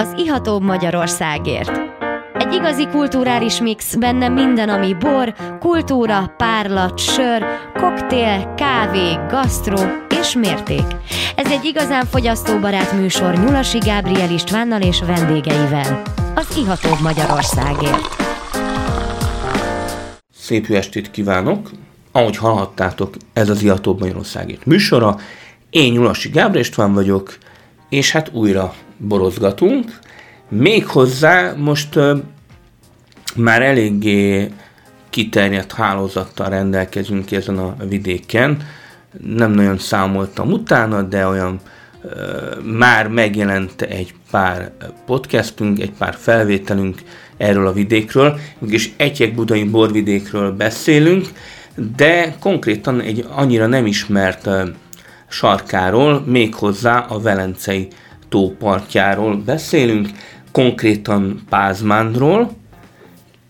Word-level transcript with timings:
az 0.00 0.14
ihatóbb 0.16 0.62
Magyarországért. 0.62 1.80
Egy 2.34 2.52
igazi 2.52 2.86
kulturális 2.88 3.60
mix, 3.60 3.94
benne 3.94 4.28
minden, 4.28 4.68
ami 4.68 4.94
bor, 4.94 5.34
kultúra, 5.58 6.34
párlat, 6.36 6.98
sör, 6.98 7.44
koktél, 7.74 8.54
kávé, 8.56 9.18
gasztró 9.28 9.78
és 10.20 10.34
mérték. 10.34 10.84
Ez 11.36 11.50
egy 11.50 11.64
igazán 11.64 12.04
fogyasztóbarát 12.04 12.92
műsor 12.92 13.34
Nyulasi 13.34 13.78
Gábriel 13.78 14.30
Istvánnal 14.30 14.80
és 14.80 15.00
vendégeivel. 15.00 16.02
Az 16.34 16.56
ihatóbb 16.56 17.00
Magyarországért. 17.02 18.16
Szép 20.34 20.66
jó 20.66 20.76
estét 20.76 21.10
kívánok! 21.10 21.70
Ahogy 22.12 22.36
hallhattátok, 22.36 23.14
ez 23.32 23.48
az 23.48 23.62
Ihatóbb 23.62 23.98
Magyarországért 23.98 24.64
műsora. 24.64 25.16
Én 25.70 25.92
Nyulasi 25.92 26.28
Gábriel 26.28 26.64
István 26.64 26.92
vagyok, 26.92 27.38
és 27.88 28.12
hát 28.12 28.30
újra 28.32 28.74
borozgatunk. 29.00 29.98
Méghozzá 30.48 31.54
most 31.56 31.96
uh, 31.96 32.18
már 33.36 33.62
eléggé 33.62 34.50
kiterjedt 35.10 35.72
hálózattal 35.72 36.48
rendelkezünk 36.48 37.32
ezen 37.32 37.58
a 37.58 37.76
vidéken. 37.88 38.62
Nem 39.24 39.50
nagyon 39.50 39.78
számoltam 39.78 40.52
utána, 40.52 41.02
de 41.02 41.26
olyan 41.26 41.60
uh, 42.02 42.10
már 42.64 43.08
megjelent 43.08 43.82
egy 43.82 44.14
pár 44.30 44.72
podcastünk, 45.06 45.80
egy 45.80 45.92
pár 45.98 46.14
felvételünk 46.14 47.02
erről 47.36 47.66
a 47.66 47.72
vidékről, 47.72 48.38
és 48.66 48.90
Egyek 48.96 49.34
Budai 49.34 49.64
borvidékről 49.64 50.52
beszélünk, 50.52 51.28
de 51.96 52.34
konkrétan 52.40 53.00
egy 53.00 53.26
annyira 53.34 53.66
nem 53.66 53.86
ismert 53.86 54.46
uh, 54.46 54.68
sarkáról, 55.28 56.22
méghozzá 56.26 56.98
a 56.98 57.20
Velencei 57.20 57.88
tópartjáról 58.30 59.36
beszélünk, 59.36 60.08
konkrétan 60.52 61.40
Pázmándról, 61.48 62.50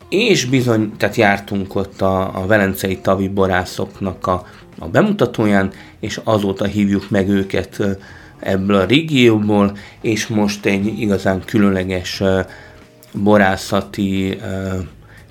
és 0.09 0.45
bizony, 0.45 0.93
tehát 0.97 1.17
jártunk 1.17 1.75
ott 1.75 2.01
a, 2.01 2.43
a 2.43 2.47
velencei 2.47 2.99
tavi 2.99 3.29
borászoknak 3.29 4.27
a, 4.27 4.47
a 4.79 4.89
bemutatóján, 4.89 5.71
és 6.01 6.21
azóta 6.25 6.65
hívjuk 6.65 7.11
meg 7.11 7.29
őket 7.29 7.83
ebből 8.39 8.77
a 8.77 8.85
régióból, 8.85 9.77
és 10.01 10.27
most 10.27 10.67
egy 10.67 11.01
igazán 11.01 11.43
különleges 11.45 12.23
borászati 13.13 14.39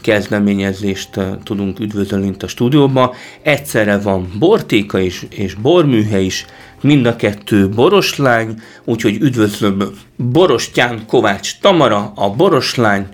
kezdeményezést 0.01 1.19
tudunk 1.43 1.79
üdvözölni 1.79 2.33
a 2.39 2.47
stúdióban. 2.47 3.11
Egyszerre 3.41 3.97
van 3.97 4.31
bortéka 4.39 4.99
is, 4.99 5.25
és 5.29 5.53
borműhe 5.53 6.19
is, 6.19 6.45
mind 6.81 7.05
a 7.05 7.15
kettő 7.15 7.69
boroslány, 7.69 8.61
úgyhogy 8.83 9.21
üdvözlöm 9.21 9.83
Borostyán 10.15 11.05
Kovács 11.07 11.59
Tamara, 11.59 12.11
a 12.15 12.29
boroslány, 12.29 13.07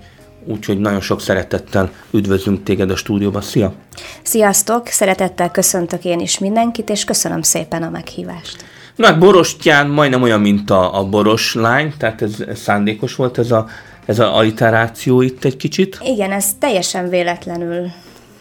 úgyhogy 0.45 0.79
nagyon 0.79 1.01
sok 1.01 1.21
szeretettel 1.21 1.91
üdvözlünk 2.11 2.63
téged 2.63 2.89
a 2.91 2.95
stúdióban. 2.95 3.41
Szia! 3.41 3.73
Sziasztok! 4.21 4.87
Szeretettel 4.87 5.51
köszöntök 5.51 6.05
én 6.05 6.19
is 6.19 6.39
mindenkit, 6.39 6.89
és 6.89 7.03
köszönöm 7.03 7.41
szépen 7.41 7.83
a 7.83 7.89
meghívást. 7.89 8.65
Na 8.95 9.05
hát 9.05 9.19
Borostyán 9.19 9.87
majdnem 9.87 10.21
olyan, 10.21 10.41
mint 10.41 10.69
a, 10.69 10.99
a 10.99 11.05
boroslány, 11.05 11.93
tehát 11.97 12.21
ez, 12.21 12.43
ez 12.47 12.59
szándékos 12.59 13.15
volt 13.15 13.37
ez 13.37 13.51
a, 13.51 13.67
ez 14.05 14.19
a 14.19 14.35
alliteráció 14.35 15.21
itt 15.21 15.43
egy 15.43 15.57
kicsit? 15.57 15.97
Igen, 16.03 16.31
ez 16.31 16.45
teljesen 16.59 17.09
véletlenül 17.09 17.91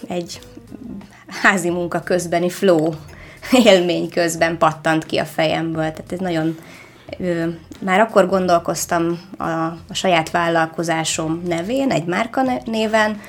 egy 0.09 0.41
házi 1.27 1.71
munka 1.71 2.01
közbeni 2.01 2.51
flow 2.51 2.93
élmény 3.65 4.11
közben 4.11 4.59
pattant 4.59 5.07
ki 5.07 5.19
a 5.19 5.25
fejemből. 5.25 5.91
Tehát 5.91 6.13
ez 6.13 6.19
nagyon... 6.19 6.59
Már 7.81 8.01
akkor 8.01 8.29
gondolkoztam 8.29 9.21
a, 9.39 9.45
a 9.53 9.77
saját 9.93 10.31
vállalkozásom 10.31 11.43
nevén, 11.47 11.91
egy 11.91 12.05
márka 12.05 12.43
néven, 12.65 13.21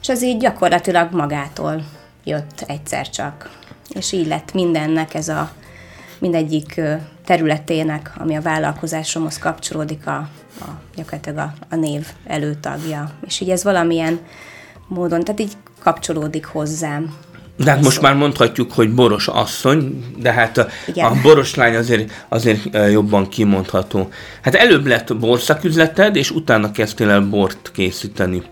és 0.00 0.08
ez 0.08 0.22
így 0.22 0.38
gyakorlatilag 0.38 1.12
magától 1.12 1.84
jött 2.24 2.64
egyszer 2.66 3.10
csak. 3.10 3.50
És 3.88 4.12
így 4.12 4.26
lett 4.26 4.52
mindennek 4.52 5.14
ez 5.14 5.28
a 5.28 5.50
mindegyik 6.18 6.80
területének, 7.24 8.12
ami 8.16 8.36
a 8.36 8.42
vállalkozásomhoz 8.42 9.38
kapcsolódik, 9.38 10.06
a, 10.06 10.28
a 10.60 10.68
gyakorlatilag 10.94 11.38
a, 11.38 11.52
a 11.70 11.76
név 11.76 12.06
előtagja. 12.26 13.10
És 13.26 13.40
így 13.40 13.50
ez 13.50 13.64
valamilyen 13.64 14.20
módon, 14.88 15.20
tehát 15.20 15.40
így 15.40 15.52
kapcsolódik 15.82 16.44
hozzám. 16.44 17.14
De 17.56 17.70
hát 17.70 17.82
most 17.82 18.00
már 18.00 18.14
mondhatjuk, 18.14 18.72
hogy 18.72 18.94
boros 18.94 19.28
asszony, 19.28 20.04
de 20.18 20.32
hát 20.32 20.58
a, 20.58 20.66
a 20.94 21.12
boros 21.22 21.54
lány 21.54 21.76
azért, 21.76 22.10
azért 22.28 22.60
jobban 22.90 23.28
kimondható. 23.28 24.08
Hát 24.42 24.54
előbb 24.54 24.86
lett 24.86 25.16
borszaküzleted, 25.16 26.16
és 26.16 26.30
utána 26.30 26.70
kezdtél 26.70 27.10
el 27.10 27.20
bort 27.20 27.70
készíteni. 27.74 28.42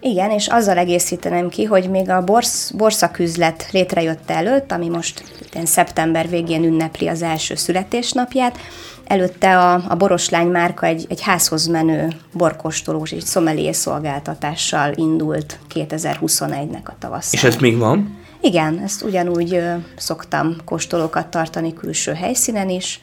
Igen, 0.00 0.30
és 0.30 0.46
azzal 0.46 0.78
egészítenem 0.78 1.48
ki, 1.48 1.64
hogy 1.64 1.90
még 1.90 2.10
a 2.10 2.24
borsz, 2.24 2.70
borszaküzlet 2.70 3.68
létrejött 3.70 4.30
előtt, 4.30 4.72
ami 4.72 4.88
most 4.88 5.22
szeptember 5.64 6.28
végén 6.28 6.64
ünnepli 6.64 7.08
az 7.08 7.22
első 7.22 7.54
születésnapját, 7.54 8.58
előtte 9.04 9.58
a, 9.58 9.82
a 9.88 9.94
Boroslány 9.94 10.46
márka 10.46 10.86
egy, 10.86 11.06
egy 11.08 11.20
házhoz 11.20 11.66
menő 11.66 12.08
borkostolós 12.32 13.12
és 13.12 13.22
szomelié 13.22 13.72
szolgáltatással 13.72 14.92
indult 14.94 15.58
2021-nek 15.74 16.84
a 16.84 16.92
tavasz. 16.98 17.32
És 17.32 17.44
ez 17.44 17.56
még 17.56 17.78
van? 17.78 18.17
Igen, 18.40 18.78
ezt 18.78 19.02
ugyanúgy 19.02 19.62
szoktam 19.96 20.56
kóstolókat 20.64 21.26
tartani 21.26 21.74
külső 21.74 22.12
helyszínen 22.12 22.68
is, 22.68 23.00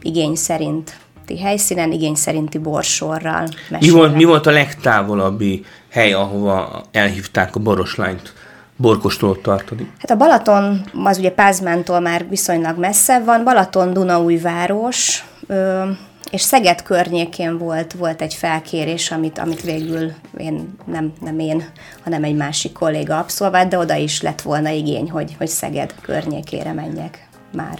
igény 0.00 0.34
szerint 0.34 0.96
helyszínen, 1.40 1.92
igény 1.92 2.14
szerinti 2.14 2.58
borsorral. 2.58 3.48
Mi 3.80 3.90
volt, 3.90 4.14
mi 4.14 4.24
volt 4.24 4.46
a 4.46 4.50
legtávolabbi 4.50 5.64
hely, 5.90 6.12
ahova 6.12 6.84
elhívták 6.92 7.56
a 7.56 7.60
boroslányt? 7.60 8.32
borkostolót 8.76 9.42
tartani? 9.42 9.90
Hát 9.98 10.10
a 10.10 10.16
Balaton, 10.16 10.84
az 11.04 11.18
ugye 11.18 11.30
Pázmántól 11.30 12.00
már 12.00 12.28
viszonylag 12.28 12.78
messze 12.78 13.20
van, 13.20 13.44
Balaton 13.44 13.92
Dunaújváros, 13.92 15.24
ö, 15.46 15.82
és 16.30 16.40
Szeged 16.40 16.82
környékén 16.82 17.58
volt, 17.58 17.92
volt 17.92 18.22
egy 18.22 18.34
felkérés, 18.34 19.10
amit, 19.10 19.38
amit 19.38 19.62
végül 19.62 20.12
én, 20.36 20.74
nem, 20.84 21.12
nem 21.20 21.38
én, 21.38 21.64
hanem 22.04 22.24
egy 22.24 22.36
másik 22.36 22.72
kolléga 22.72 23.18
abszolvált, 23.18 23.68
de 23.68 23.78
oda 23.78 23.94
is 23.94 24.22
lett 24.22 24.42
volna 24.42 24.70
igény, 24.70 25.10
hogy, 25.10 25.34
hogy 25.38 25.48
Szeged 25.48 25.94
környékére 26.00 26.72
menjek 26.72 27.28
már. 27.52 27.78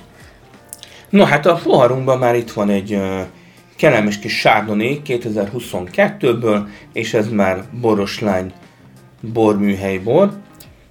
No 1.09 1.25
hát 1.25 1.47
a 1.47 1.61
poharunkban 1.63 2.19
már 2.19 2.35
itt 2.35 2.51
van 2.51 2.71
egy 2.71 2.99
kellemes 3.77 4.19
kis 4.19 4.41
Chardonnay 4.41 5.03
2022-ből, 5.07 6.67
és 6.93 7.15
ez 7.15 7.29
már 7.29 7.65
Boroslány 7.81 8.53
borműhely 9.21 9.99
bor 9.99 10.45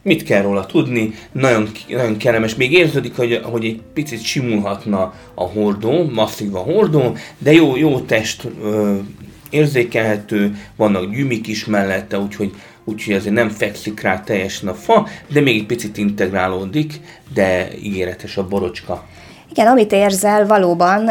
mit 0.05 0.23
kell 0.23 0.41
róla 0.41 0.66
tudni, 0.66 1.13
nagyon, 1.31 1.69
nagyon 1.88 2.17
kellemes. 2.17 2.55
Még 2.55 2.71
érződik, 2.71 3.16
hogy, 3.16 3.39
hogy 3.43 3.66
egy 3.66 3.81
picit 3.93 4.23
simulhatna 4.23 5.13
a 5.33 5.43
hordó, 5.43 6.09
masszív 6.13 6.55
a 6.55 6.59
hordó, 6.59 7.16
de 7.38 7.51
jó, 7.51 7.75
jó 7.75 7.99
test 7.99 8.47
ö, 8.61 8.95
érzékelhető, 9.49 10.57
vannak 10.75 11.16
gyümik 11.16 11.47
is 11.47 11.66
mellette, 11.66 12.19
úgyhogy, 12.19 12.51
úgyhogy 12.83 13.13
azért 13.13 13.33
nem 13.33 13.49
fekszik 13.49 14.01
rá 14.01 14.21
teljesen 14.21 14.69
a 14.69 14.73
fa, 14.73 15.07
de 15.27 15.41
még 15.41 15.59
egy 15.59 15.66
picit 15.66 15.97
integrálódik, 15.97 16.99
de 17.33 17.69
ígéretes 17.81 18.37
a 18.37 18.47
borocska. 18.47 19.07
Igen, 19.57 19.67
amit 19.67 19.91
érzel, 19.91 20.47
valóban 20.47 21.07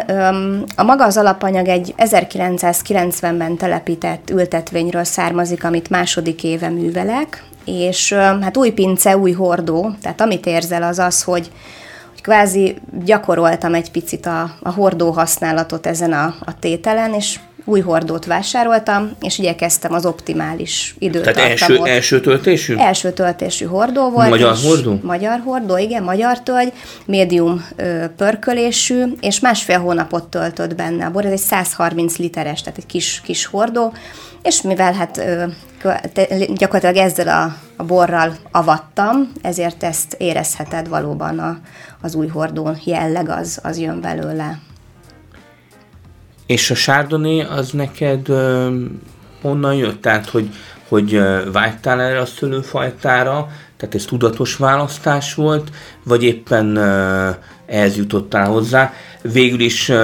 a 0.76 0.82
maga 0.82 1.04
az 1.04 1.16
alapanyag 1.16 1.68
egy 1.68 1.94
1990-ben 1.98 3.56
telepített 3.56 4.30
ültetvényről 4.30 5.04
származik, 5.04 5.64
amit 5.64 5.90
második 5.90 6.44
éve 6.44 6.68
művelek, 6.68 7.44
és 7.64 8.12
hát 8.12 8.56
új 8.56 8.70
pince, 8.70 9.16
új 9.16 9.32
hordó, 9.32 9.90
tehát 10.02 10.20
amit 10.20 10.46
érzel 10.46 10.82
az 10.82 10.98
az, 10.98 11.22
hogy, 11.22 11.50
kvázi 12.22 12.76
gyakoroltam 13.04 13.74
egy 13.74 13.90
picit 13.90 14.26
a, 14.26 14.50
a 14.62 14.70
hordó 14.70 15.10
használatot 15.10 15.86
ezen 15.86 16.12
a, 16.12 16.34
a 16.44 16.58
tételen, 16.58 17.14
és 17.14 17.40
új 17.64 17.80
hordót 17.80 18.24
vásároltam, 18.24 19.10
és 19.20 19.38
igyekeztem 19.38 19.92
az 19.92 20.06
optimális 20.06 20.94
időtartamot. 20.98 21.58
Tehát 21.58 21.70
első, 21.70 21.84
első 21.84 22.20
töltésű? 22.20 22.76
Első 22.76 23.12
töltésű 23.12 23.64
hordó 23.64 24.10
volt. 24.10 24.28
Magyar 24.28 24.56
hordó? 24.62 24.98
Magyar 25.02 25.40
hordó, 25.44 25.76
igen, 25.76 26.02
magyar 26.02 26.40
tölgy, 26.40 26.72
médium 27.06 27.66
ö, 27.76 28.04
pörkölésű, 28.16 29.04
és 29.20 29.40
másfél 29.40 29.78
hónapot 29.78 30.24
töltött 30.24 30.74
benne 30.74 31.06
a 31.06 31.10
bor. 31.10 31.24
Ez 31.24 31.32
egy 31.32 31.38
130 31.38 32.16
literes, 32.16 32.62
tehát 32.62 32.78
egy 32.78 32.86
kis, 32.86 33.20
kis 33.24 33.46
hordó, 33.46 33.92
és 34.42 34.62
mivel 34.62 34.92
hát 34.92 35.18
ö, 35.18 35.44
gyakorlatilag 36.54 36.96
ezzel 36.96 37.28
a, 37.28 37.56
a 37.76 37.84
borral 37.84 38.36
avattam, 38.50 39.32
ezért 39.42 39.82
ezt 39.82 40.14
érezheted 40.18 40.88
valóban 40.88 41.38
a, 41.38 41.58
az 42.00 42.14
új 42.14 42.26
hordón 42.26 42.78
jelleg 42.84 43.28
az, 43.28 43.58
az 43.62 43.78
jön 43.78 44.00
belőle. 44.00 44.58
És 46.46 46.70
a 46.70 46.74
Chardonnay 46.74 47.40
az 47.40 47.70
neked 47.70 48.28
uh, 48.28 48.74
honnan 49.42 49.74
jött? 49.74 50.00
Tehát, 50.00 50.28
hogy, 50.28 50.48
hogy 50.88 51.20
vágytál 51.52 52.00
erre 52.00 52.20
a 52.20 52.26
szőlőfajtára, 52.26 53.48
tehát 53.76 53.94
ez 53.94 54.04
tudatos 54.04 54.56
választás 54.56 55.34
volt, 55.34 55.70
vagy 56.02 56.22
éppen 56.22 56.76
uh, 56.76 57.36
ehhez 57.66 57.96
jutottál 57.96 58.46
hozzá. 58.46 58.92
Végül 59.22 59.60
is 59.60 59.88
uh, 59.88 59.96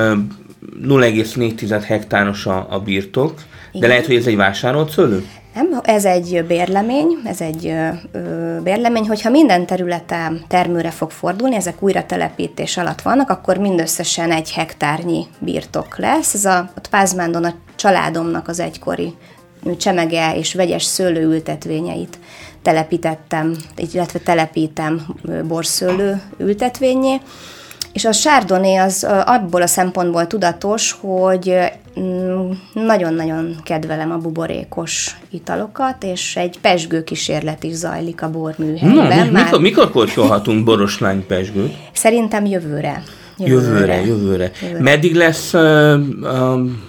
0,4 0.83 1.83
hektáros 1.87 2.47
a, 2.47 2.67
a 2.71 2.79
birtok, 2.79 3.35
de 3.35 3.43
Igen. 3.73 3.89
lehet, 3.89 4.07
hogy 4.07 4.17
ez 4.17 4.27
egy 4.27 4.37
vásárolt 4.37 4.91
szőlő? 4.91 5.27
Nem, 5.55 5.81
ez 5.83 6.05
egy 6.05 6.45
bérlemény, 6.47 7.19
ez 7.25 7.41
egy 7.41 7.67
ö, 7.67 8.61
bérlemény, 8.63 9.07
hogyha 9.07 9.31
minden 9.31 9.67
területen 9.67 10.45
termőre 10.49 10.91
fog 10.91 11.11
fordulni, 11.11 11.57
ezek 11.57 11.83
újra 11.83 12.07
telepítés 12.07 12.77
alatt 12.77 13.03
vannak, 13.03 13.31
akkor 13.31 13.57
mindösszesen 13.57 14.33
egy 14.33 14.53
hektárnyi 14.53 15.27
birtok 15.39 15.99
lesz. 15.99 16.35
Ez 16.35 16.45
a 16.45 16.71
ott 16.77 16.89
Pázmándon 16.89 17.45
a 17.45 17.55
családomnak 17.77 18.49
az 18.49 18.61
egykori 18.61 19.15
csemege 19.77 20.37
és 20.37 20.55
vegyes 20.55 20.83
szőlőültetvényeit 20.83 22.19
telepítettem, 22.63 23.57
illetve 23.77 24.19
telepítem 24.19 25.07
borszőlő 25.47 26.23
ültetvényé. 26.39 27.21
És 27.93 28.05
a 28.05 28.13
sárdoni 28.13 28.77
az 28.77 29.07
abból 29.25 29.63
a 29.63 29.67
szempontból 29.67 30.27
tudatos, 30.27 30.97
hogy 31.01 31.55
mm, 32.01 32.51
nagyon-nagyon 32.73 33.57
kedvelem 33.65 34.11
a 34.11 34.17
buborékos 34.17 35.17
italokat, 35.31 36.05
és 36.05 36.37
egy 36.37 36.59
pesgő 36.61 37.05
kísérlet 37.05 37.63
is 37.63 37.75
zajlik 37.75 38.23
a 38.23 38.27
Na, 38.27 38.33
borműhelyben. 38.33 39.27
mi, 39.27 39.41
mikor, 39.41 39.61
mikor 39.61 39.91
kortyolhatunk 39.91 40.65
boroslány 40.65 41.27
pesgőt? 41.27 41.77
Szerintem 41.93 42.45
jövőre. 42.45 43.03
Jövőre, 43.39 44.05
jövőre. 44.05 44.51
Jövőre. 44.63 44.83
Meddig 44.83 45.15
lesz, 45.15 45.53
uh, 45.53 45.61
um, 46.23 46.83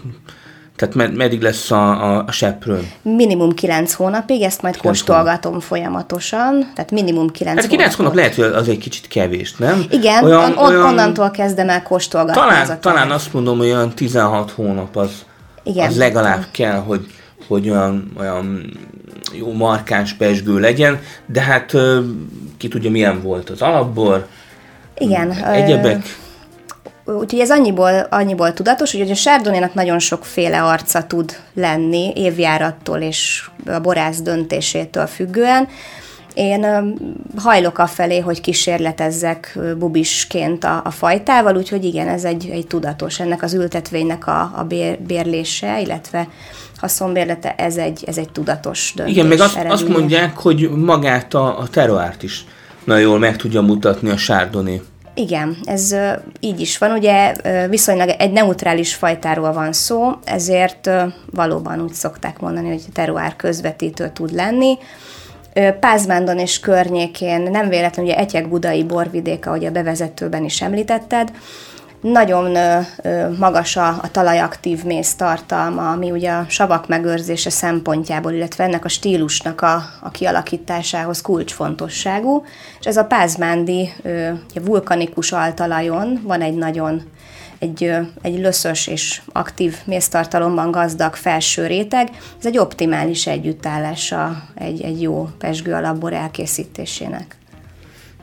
tehát 0.81 0.95
med, 0.95 1.15
meddig 1.15 1.41
lesz 1.41 1.71
a, 1.71 2.15
a, 2.15 2.23
a 2.27 2.31
seprő? 2.31 2.91
Minimum 3.01 3.53
9 3.53 3.93
hónapig, 3.93 4.41
ezt 4.41 4.61
majd 4.61 4.77
kóstolgatom 4.77 5.59
folyamatosan, 5.59 6.71
tehát 6.75 6.91
minimum 6.91 7.29
9 7.29 7.59
Hát 7.59 7.67
9 7.67 7.95
hónap 7.95 8.13
lehet, 8.13 8.35
hogy 8.35 8.43
az 8.43 8.69
egy 8.69 8.77
kicsit 8.77 9.07
kevés, 9.07 9.55
nem? 9.55 9.85
Igen, 9.89 10.23
olyan, 10.23 10.57
on, 10.57 10.67
olyan... 10.67 10.85
onnantól 10.85 11.31
kezdem 11.31 11.69
el 11.69 11.83
kóstolgatni. 11.83 12.41
az 12.41 12.47
Talán, 12.47 12.79
talán 12.81 13.11
azt 13.11 13.33
mondom, 13.33 13.57
hogy 13.57 13.67
olyan 13.67 13.89
16 13.95 14.51
hónap 14.51 14.95
az, 14.95 15.11
Igen. 15.63 15.87
az 15.87 15.97
legalább 15.97 16.45
kell, 16.51 16.77
hogy, 16.77 17.05
hogy 17.47 17.69
olyan, 17.69 18.11
olyan 18.19 18.77
jó 19.33 19.53
markáns 19.53 20.13
pesgő 20.13 20.59
legyen, 20.59 20.99
de 21.25 21.41
hát 21.41 21.73
ö, 21.73 21.99
ki 22.57 22.67
tudja, 22.67 22.91
milyen 22.91 23.21
volt 23.21 23.49
az 23.49 23.61
alapbor, 23.61 24.27
Igen. 24.97 25.29
ö, 25.29 25.51
egyebek. 25.51 26.19
Úgyhogy 27.19 27.39
ez 27.39 27.51
annyiból, 27.51 28.07
annyiból 28.09 28.53
tudatos, 28.53 28.91
hogy 28.91 29.11
a 29.11 29.15
sárdonénak 29.15 29.73
nagyon 29.73 29.99
sokféle 29.99 30.63
arca 30.63 31.03
tud 31.07 31.35
lenni 31.53 32.11
évjárattól 32.15 32.99
és 32.99 33.49
a 33.65 33.79
borász 33.79 34.21
döntésétől 34.21 35.07
függően. 35.07 35.67
Én 36.33 36.65
hajlok 37.37 37.77
afelé, 37.77 38.19
hogy 38.19 38.41
kísérletezzek 38.41 39.59
bubisként 39.77 40.63
a, 40.63 40.81
a 40.83 40.91
fajtával, 40.91 41.57
úgyhogy 41.57 41.85
igen, 41.85 42.07
ez 42.07 42.23
egy, 42.23 42.49
egy 42.51 42.67
tudatos. 42.67 43.19
Ennek 43.19 43.43
az 43.43 43.53
ültetvénynek 43.53 44.27
a, 44.27 44.51
a 44.55 44.63
bér, 44.63 44.99
bérlése, 44.99 45.81
illetve 45.81 46.27
haszonbérlete, 46.77 47.55
ez 47.55 47.75
egy, 47.77 48.03
ez 48.07 48.17
egy 48.17 48.29
tudatos 48.31 48.93
döntés 48.95 49.13
Igen, 49.13 49.27
meg 49.27 49.39
azt, 49.39 49.55
azt 49.55 49.65
eredménye. 49.65 49.97
mondják, 49.97 50.37
hogy 50.37 50.69
magát 50.69 51.33
a, 51.33 51.59
a 51.59 51.67
teroárt 51.67 52.23
is 52.23 52.45
nagyon 52.83 53.01
jól 53.01 53.19
meg 53.19 53.35
tudja 53.35 53.61
mutatni 53.61 54.09
a 54.09 54.17
sárdoné. 54.17 54.81
Igen, 55.21 55.57
ez 55.63 55.95
így 56.39 56.59
is 56.59 56.77
van. 56.77 56.91
Ugye 56.91 57.35
viszonylag 57.69 58.09
egy 58.09 58.31
neutrális 58.31 58.95
fajtáról 58.95 59.53
van 59.53 59.73
szó, 59.73 60.11
ezért 60.23 60.89
valóban 61.31 61.81
úgy 61.81 61.93
szokták 61.93 62.39
mondani, 62.39 62.67
hogy 62.67 62.83
teruár 62.93 63.35
közvetítő 63.35 64.09
tud 64.13 64.33
lenni. 64.33 64.77
Pázmándon 65.79 66.39
és 66.39 66.59
környékén 66.59 67.41
nem 67.41 67.69
véletlenül, 67.69 68.11
ugye 68.11 68.21
Etyek 68.21 68.49
budai 68.49 68.83
borvidék, 68.83 69.45
ahogy 69.47 69.65
a 69.65 69.71
bevezetőben 69.71 70.43
is 70.43 70.61
említetted, 70.61 71.31
nagyon 72.01 72.57
magas 73.37 73.75
a, 73.75 73.87
a 73.87 74.11
talajaktív 74.11 74.83
méz 74.83 75.15
tartalma, 75.15 75.91
ami 75.91 76.11
ugye 76.11 76.31
a 76.31 76.45
savak 76.49 76.87
megőrzése 76.87 77.49
szempontjából, 77.49 78.31
illetve 78.31 78.63
ennek 78.63 78.85
a 78.85 78.89
stílusnak 78.89 79.61
a, 79.61 79.83
a 80.01 80.09
kialakításához 80.11 81.21
kulcsfontosságú. 81.21 82.45
És 82.79 82.85
ez 82.85 82.97
a 82.97 83.05
pázmándi 83.05 83.93
vulkanikus 84.53 85.31
altalajon 85.31 86.21
van 86.23 86.41
egy 86.41 86.55
nagyon 86.55 87.01
egy, 87.59 87.91
egy 88.21 88.39
löszös 88.39 88.87
és 88.87 89.21
aktív 89.31 89.75
méztartalomban 89.85 90.71
gazdag 90.71 91.15
felső 91.15 91.67
réteg. 91.67 92.09
Ez 92.39 92.45
egy 92.45 92.57
optimális 92.57 93.27
együttállása 93.27 94.43
egy, 94.55 94.81
egy 94.81 95.01
jó 95.01 95.29
pesgő 95.37 95.73
alapbor 95.73 96.13
elkészítésének. 96.13 97.35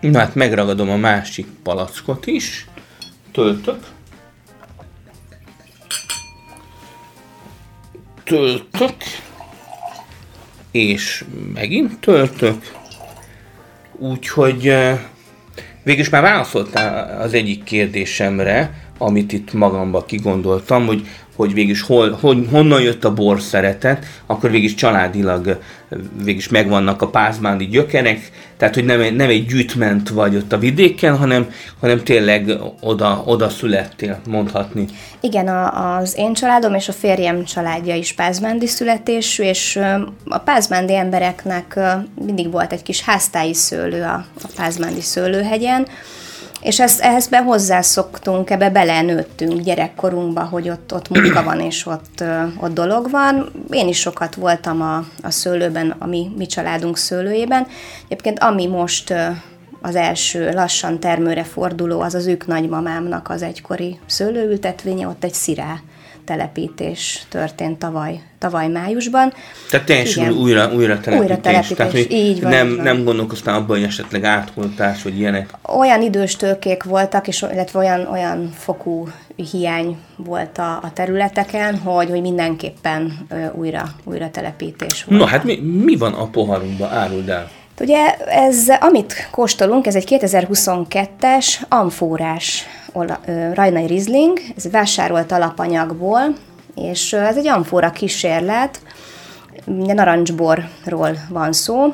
Na 0.01 0.19
hát 0.19 0.35
megragadom 0.35 0.91
a 0.91 0.97
másik 0.97 1.47
palackot 1.63 2.27
is. 2.27 2.67
Töltök. 3.39 3.79
Töltök. 8.25 8.95
És 10.71 11.25
megint 11.55 11.99
töltök. 12.01 12.73
Úgyhogy 13.93 14.69
eh, 14.69 15.01
végülis 15.83 16.09
már 16.09 16.23
válaszoltál 16.23 17.21
az 17.21 17.35
egyik 17.35 17.63
kérdésemre, 17.63 18.89
amit 18.99 19.33
itt 19.33 19.53
magamba 19.53 20.05
kigondoltam, 20.05 20.87
hogy, 20.87 21.07
hogy 21.39 21.55
végülis 21.55 21.83
hol, 21.83 22.19
hogy, 22.21 22.47
honnan 22.51 22.81
jött 22.81 23.05
a 23.05 23.15
bor 23.15 23.41
szeretet, 23.41 24.07
akkor 24.27 24.51
végülis 24.51 24.75
családilag 24.75 25.59
végülis 26.17 26.49
megvannak 26.49 27.03
a 27.03 27.09
pázmándi 27.09 27.67
gyökerek, 27.67 28.31
tehát 28.57 28.75
hogy 28.75 28.85
nem, 28.85 29.15
nem 29.15 29.29
egy 29.29 29.47
gyűjtment 29.47 30.09
vagy 30.09 30.37
ott 30.37 30.53
a 30.53 30.59
vidéken, 30.59 31.17
hanem, 31.17 31.51
hanem 31.81 32.03
tényleg 32.03 32.51
oda, 32.81 33.23
oda 33.27 33.49
születtél, 33.49 34.21
mondhatni. 34.29 34.85
Igen, 35.21 35.49
a, 35.49 35.97
az 35.97 36.15
én 36.17 36.35
családom 36.35 36.75
és 36.75 36.89
a 36.89 36.93
férjem 36.93 37.45
családja 37.45 37.95
is 37.95 38.13
pázmándi 38.13 38.67
születésű, 38.67 39.43
és 39.43 39.79
a 40.25 40.39
pázmándi 40.39 40.95
embereknek 40.95 41.79
mindig 42.25 42.51
volt 42.51 42.73
egy 42.73 42.83
kis 42.83 43.03
háztáji 43.03 43.55
szőlő 43.55 44.03
a, 44.03 44.25
a 44.43 44.49
pázmándi 44.57 45.01
szőlőhegyen, 45.01 45.87
és 46.69 46.81
ezt, 46.81 47.01
ehhez 47.01 47.29
be 47.29 47.39
hozzászoktunk, 47.39 48.51
ebbe 48.51 48.71
belenőttünk 48.71 49.61
gyerekkorunkba, 49.61 50.43
hogy 50.43 50.69
ott, 50.69 50.95
ott 50.95 51.09
munka 51.09 51.43
van, 51.43 51.61
és 51.61 51.87
ott, 51.87 52.25
ott 52.61 52.73
dolog 52.73 53.11
van. 53.11 53.53
Én 53.71 53.89
is 53.89 53.99
sokat 53.99 54.35
voltam 54.35 54.83
a, 54.83 54.97
a 55.23 55.31
szőlőben, 55.31 55.95
a 55.99 56.07
mi, 56.07 56.31
mi 56.37 56.47
családunk 56.47 56.97
szőlőjében. 56.97 57.67
Egyébként 58.05 58.39
ami 58.39 58.67
most 58.67 59.15
az 59.81 59.95
első 59.97 60.51
lassan 60.53 61.01
termőre 61.01 61.45
forduló, 61.45 62.01
az 62.01 62.15
az 62.15 62.27
ők 62.27 62.47
nagymamámnak 62.47 63.31
az 63.31 63.43
egykori 63.43 63.99
szőlőültetvénye, 64.07 65.07
ott 65.07 65.25
egy 65.25 65.35
szirá 65.35 65.81
telepítés 66.29 67.23
történt 67.29 67.79
tavaly, 67.79 68.21
tavaly 68.39 68.69
májusban. 68.69 69.33
Tehát 69.71 69.87
teljesen 69.87 70.25
Igen. 70.25 70.37
újra, 70.37 70.73
újra 70.75 71.01
telepítés. 71.01 71.19
Újra 71.19 71.41
telepítés, 71.41 71.77
Tehát, 71.77 71.93
hogy 71.93 72.07
így 72.11 72.43
van, 72.43 72.51
nem, 72.51 72.69
így 72.69 72.75
van. 72.75 72.85
nem 72.85 73.05
gondolkoztál 73.05 73.55
abban, 73.55 73.77
hogy 73.77 73.83
esetleg 73.83 74.25
átholtás, 74.25 75.03
vagy 75.03 75.19
ilyenek. 75.19 75.51
Olyan 75.63 76.03
idős 76.03 76.37
tőkék 76.37 76.83
voltak, 76.83 77.29
és 77.29 77.45
illetve 77.53 77.79
olyan, 77.79 78.07
olyan 78.07 78.51
fokú 78.59 79.09
hiány 79.51 79.97
volt 80.17 80.59
a, 80.59 80.73
a 80.83 80.91
területeken, 80.95 81.79
hogy, 81.79 82.11
hogy 82.11 82.21
mindenképpen 82.21 83.27
ö, 83.29 83.47
újra, 83.53 83.85
újra 84.05 84.31
telepítés 84.31 85.05
volt. 85.05 85.21
Na 85.21 85.27
hát 85.27 85.45
mi, 85.45 85.61
mi 85.61 85.97
van 85.97 86.13
a 86.13 86.27
poharunkban? 86.27 86.93
Áruld 86.93 87.29
el. 87.29 87.51
Ugye 87.81 88.17
ez, 88.27 88.69
amit 88.81 89.29
kóstolunk, 89.31 89.87
ez 89.87 89.95
egy 89.95 90.19
2022-es 90.21 91.47
amfórás 91.69 92.67
ola- 92.99 93.55
rajnai 93.55 93.87
rizling, 93.87 94.39
ez 94.57 94.71
vásárolt 94.71 95.33
alapanyagból, 95.33 96.21
és 96.75 97.13
ez 97.13 97.37
egy 97.37 97.47
amfóra 97.47 97.91
kísérlet, 97.91 98.81
ugye 99.65 99.93
narancsborról 99.93 101.19
van 101.29 101.53
szó, 101.53 101.93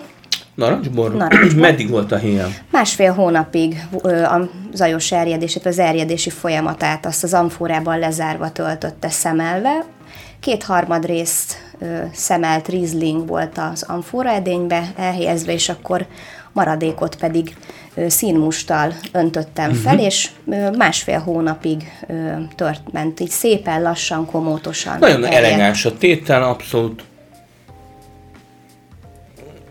Narancsbor? 0.55 1.15
Narancsbor. 1.15 1.61
Meddig 1.71 1.91
volt 1.91 2.13
a 2.13 2.17
héjam? 2.17 2.55
Másfél 2.71 3.13
hónapig 3.13 3.87
a 4.03 4.41
zajos 4.73 5.13
erjedését, 5.13 5.67
az 5.67 5.79
erjedési 5.79 6.31
folyamatát 6.31 7.07
azt 7.07 7.25
az 7.25 7.35
amfórában 7.35 7.99
lezárva 7.99 8.53
töltötte 8.53 9.09
szemelve. 9.09 9.85
Kétharmad 10.41 11.07
részt 11.07 11.57
szemelt 12.13 12.69
rizling 12.69 13.29
volt 13.29 13.59
az 13.73 13.83
amfóra 13.83 14.31
edénybe 14.31 14.93
elhelyezve, 14.97 15.53
és 15.53 15.69
akkor 15.69 16.07
maradékot 16.55 17.17
pedig 17.17 17.57
színmustal 18.09 18.93
öntöttem 19.13 19.71
Mhm. 19.71 19.79
fel, 19.79 19.99
és 19.99 20.31
ö, 20.47 20.71
másfél 20.71 21.19
hónapig 21.19 21.83
tört, 22.55 22.93
ment 22.93 23.21
így 23.21 23.31
szépen, 23.31 23.83
lassan, 23.83 24.27
komótosan. 24.27 24.99
Nagyon 24.99 25.25
erjedt. 25.25 25.45
elegáns 25.45 25.85
a 25.85 25.99
tétel, 25.99 26.43
abszolút. 26.43 27.05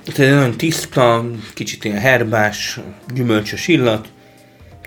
Tehát 0.06 0.34
nagyon 0.34 0.58
tiszta, 0.58 1.26
kicsit 1.54 1.84
ilyen 1.84 2.00
herbás, 2.00 2.80
gyümölcsös 3.14 3.68
illat, 3.68 4.08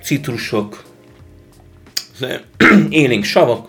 citrusok, 0.03 0.85
élénk 2.91 3.25
savak, 3.25 3.69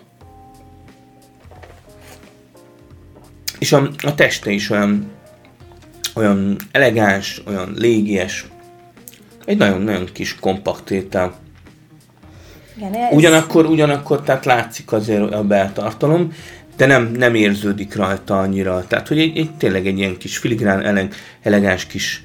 és 3.58 3.72
a, 3.72 3.90
a 4.02 4.14
teste 4.14 4.50
is 4.50 4.70
olyan, 4.70 5.10
olyan 6.18 6.56
elegáns, 6.70 7.42
olyan 7.46 7.72
légies, 7.76 8.46
egy 9.44 9.56
nagyon-nagyon 9.56 10.08
kis 10.12 10.36
kompakt 10.40 10.90
étel. 10.90 11.34
Igen, 12.76 12.94
ez... 12.94 13.16
Ugyanakkor, 13.16 13.66
ugyanakkor 13.66 14.22
tehát 14.22 14.44
látszik 14.44 14.92
azért 14.92 15.32
a 15.32 15.44
beltartalom, 15.44 16.32
de 16.76 16.86
nem, 16.86 17.12
nem 17.16 17.34
érződik 17.34 17.94
rajta 17.94 18.38
annyira. 18.38 18.84
Tehát, 18.86 19.08
hogy 19.08 19.18
egy, 19.18 19.38
egy 19.38 19.50
tényleg 19.56 19.86
egy 19.86 19.98
ilyen 19.98 20.16
kis 20.16 20.38
filigrán, 20.38 20.84
eleg, 20.84 21.14
elegáns 21.42 21.86
kis 21.86 22.22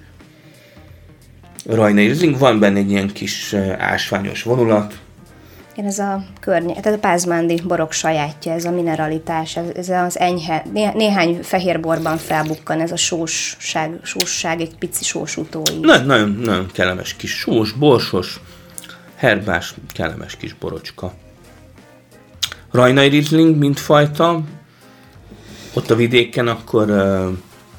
rajnai 1.66 2.08
rizing, 2.08 2.38
van 2.38 2.60
benne 2.60 2.78
egy 2.78 2.92
ilyen 2.92 3.12
kis 3.14 3.56
ásványos 3.78 4.44
vonulat, 4.44 5.00
igen, 5.74 5.86
ez 5.86 6.00
a 6.00 6.24
környe, 6.40 6.74
tehát 6.74 6.98
a 6.98 7.02
pázmándi 7.02 7.62
borok 7.62 7.92
sajátja, 7.92 8.52
ez 8.54 8.66
a 8.66 8.72
mineralitás, 8.72 9.56
ez, 9.56 9.68
ez 9.76 9.90
az 9.90 10.20
enyhe, 10.20 10.64
né, 10.74 10.90
néhány 10.94 11.40
fehér 11.42 11.80
borban 11.80 12.18
felbukkan 12.18 12.80
ez 12.80 12.92
a 12.92 12.96
sósság, 12.96 14.00
sósság 14.04 14.62
egy 14.62 14.78
pici 14.78 15.04
sós 15.04 15.38
utói. 15.38 15.80
Nagyon, 15.82 16.06
nagyon, 16.06 16.30
nagyon 16.30 16.68
kellemes 16.72 17.16
kis 17.16 17.32
sós, 17.32 17.72
borsos, 17.72 18.40
herbás, 19.16 19.74
kellemes 19.94 20.36
kis 20.36 20.54
borocska. 20.54 21.14
Rajnai 22.72 23.08
Riesling, 23.08 23.58
mint 23.58 23.80
fajta, 23.80 24.42
ott 25.74 25.92
a 25.92 25.96
vidéken 25.96 26.48
akkor 26.48 26.90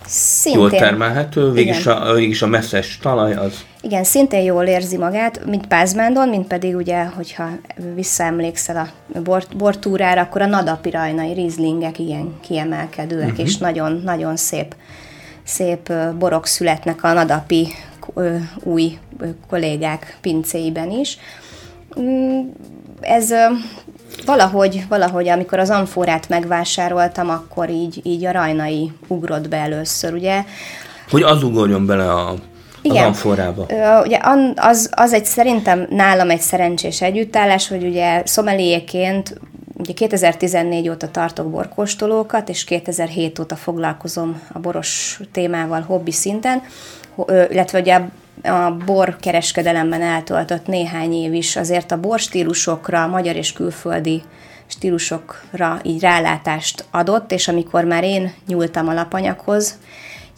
Szintén. 0.07 0.61
jól 0.61 0.71
termelhető, 0.71 1.51
végig 1.51 1.89
a, 1.89 2.13
végig 2.13 2.43
a 2.43 2.47
messzes 2.47 2.99
talaj 3.03 3.35
az 3.35 3.65
igen, 3.85 4.05
szintén 4.05 4.43
jól 4.43 4.65
érzi 4.65 4.97
magát, 4.97 5.45
mint 5.45 5.67
Pázmándon, 5.67 6.29
mint 6.29 6.47
pedig 6.47 6.77
ugye, 6.77 7.05
hogyha 7.05 7.49
visszaemlékszel 7.95 8.77
a 8.77 9.21
bort, 9.21 9.57
bortúrára, 9.57 10.21
akkor 10.21 10.43
a 10.43 10.47
nadapi 10.47 10.91
rajnai 10.91 11.33
rizlingek 11.33 11.99
igen 11.99 12.35
kiemelkedőek, 12.41 13.29
uh-huh. 13.29 13.45
és 13.45 13.57
nagyon-nagyon 13.57 14.37
szép, 14.37 14.75
szép 15.43 15.93
borok 16.19 16.47
születnek 16.47 17.05
a 17.05 17.13
nadapi 17.13 17.69
új 18.63 18.99
kollégák 19.49 20.19
pincéiben 20.21 20.91
is. 20.91 21.19
Ez 23.05 23.33
valahogy, 24.27 24.85
valahogy, 24.89 25.29
amikor 25.29 25.59
az 25.59 25.71
amforát 25.71 26.29
megvásároltam, 26.29 27.31
akkor 27.31 27.71
így, 27.71 28.01
így 28.03 28.25
a 28.25 28.33
rajnai 28.33 28.93
ugrott 29.07 29.49
be 29.49 29.57
először, 29.57 30.13
ugye? 30.13 30.45
Hogy 31.11 31.23
az 31.23 31.43
ugorjon 31.43 31.87
bele 31.87 32.13
a 32.13 32.35
igen. 32.83 32.97
az 32.97 33.07
amforába. 33.07 33.67
Ugye 34.05 34.19
az, 34.55 34.91
az 34.95 35.13
egy 35.13 35.25
szerintem 35.25 35.87
nálam 35.91 36.31
egy 36.31 36.41
szerencsés 36.41 37.03
együttállás, 37.03 37.69
hogy 37.69 37.85
ugye 37.85 38.23
szomeliéként 38.25 39.41
ugye 39.77 39.93
2014 39.93 40.89
óta 40.89 41.11
tartok 41.11 41.51
borkóstolókat, 41.51 42.49
és 42.49 42.65
2007 42.65 43.39
óta 43.39 43.57
foglalkozom 43.57 44.41
a 44.53 44.59
boros 44.59 45.21
témával 45.33 45.81
hobbi 45.81 46.13
szinten, 46.13 46.63
illetve 47.51 47.81
ugye 47.81 48.01
a 48.43 48.71
bor 48.85 49.17
kereskedelemben 49.17 50.03
eltöltött 50.03 50.67
néhány 50.67 51.13
év 51.13 51.33
is 51.33 51.57
azért 51.57 51.93
a 51.93 52.01
bor 52.01 52.19
stílusokra, 52.19 53.07
magyar 53.07 53.37
és 53.37 53.53
külföldi 53.53 54.23
stílusokra 54.67 55.81
így 55.83 56.01
rálátást 56.01 56.85
adott, 56.91 57.33
és 57.33 57.49
amikor 57.49 57.85
már 57.85 58.05
én 58.05 58.33
nyúltam 58.47 58.89
a 58.89 58.95
lapanyaghoz, 58.95 59.79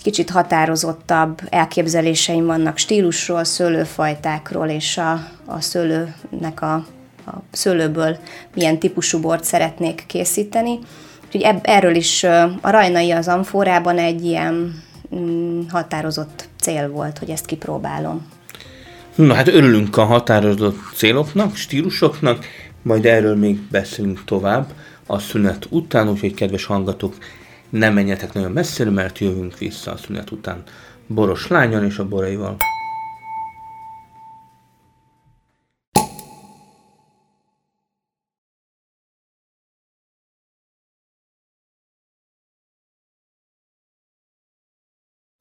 kicsit 0.06 0.30
határozottabb 0.30 1.40
elképzeléseim 1.50 2.46
vannak 2.46 2.76
stílusról, 2.76 3.44
szőlőfajtákról 3.44 4.68
és 4.68 4.98
a, 4.98 5.12
a 5.46 5.60
szőlőnek 5.60 6.62
a, 6.62 6.74
a 7.26 7.32
szőlőből 7.50 8.16
milyen 8.54 8.78
típusú 8.78 9.20
bort 9.20 9.44
szeretnék 9.44 10.04
készíteni. 10.06 10.78
Úgyhogy 11.24 11.42
eb, 11.42 11.58
erről 11.62 11.94
is 11.94 12.24
a 12.60 12.70
rajnai 12.70 13.10
az 13.10 13.28
amforában 13.28 13.98
egy 13.98 14.24
ilyen 14.24 14.82
mm, 15.16 15.60
határozott 15.68 16.48
cél 16.66 16.90
volt, 16.90 17.18
hogy 17.18 17.30
ezt 17.30 17.46
kipróbálom. 17.46 18.26
Na 19.14 19.34
hát 19.34 19.48
örülünk 19.48 19.96
a 19.96 20.04
határozott 20.04 20.78
céloknak, 20.94 21.56
stílusoknak, 21.56 22.44
majd 22.82 23.06
erről 23.06 23.36
még 23.36 23.58
beszélünk 23.70 24.24
tovább 24.24 24.72
a 25.06 25.18
szünet 25.18 25.66
után, 25.70 26.08
úgyhogy 26.08 26.34
kedves 26.34 26.64
hallgatók, 26.64 27.14
nem 27.68 27.94
menjetek 27.94 28.32
nagyon 28.32 28.52
messzire, 28.52 28.90
mert 28.90 29.18
jövünk 29.18 29.58
vissza 29.58 29.92
a 29.92 29.96
szünet 29.96 30.30
után 30.30 30.62
Boros 31.06 31.48
lányon 31.48 31.84
és 31.84 31.98
a 31.98 32.08
boraival. 32.08 32.56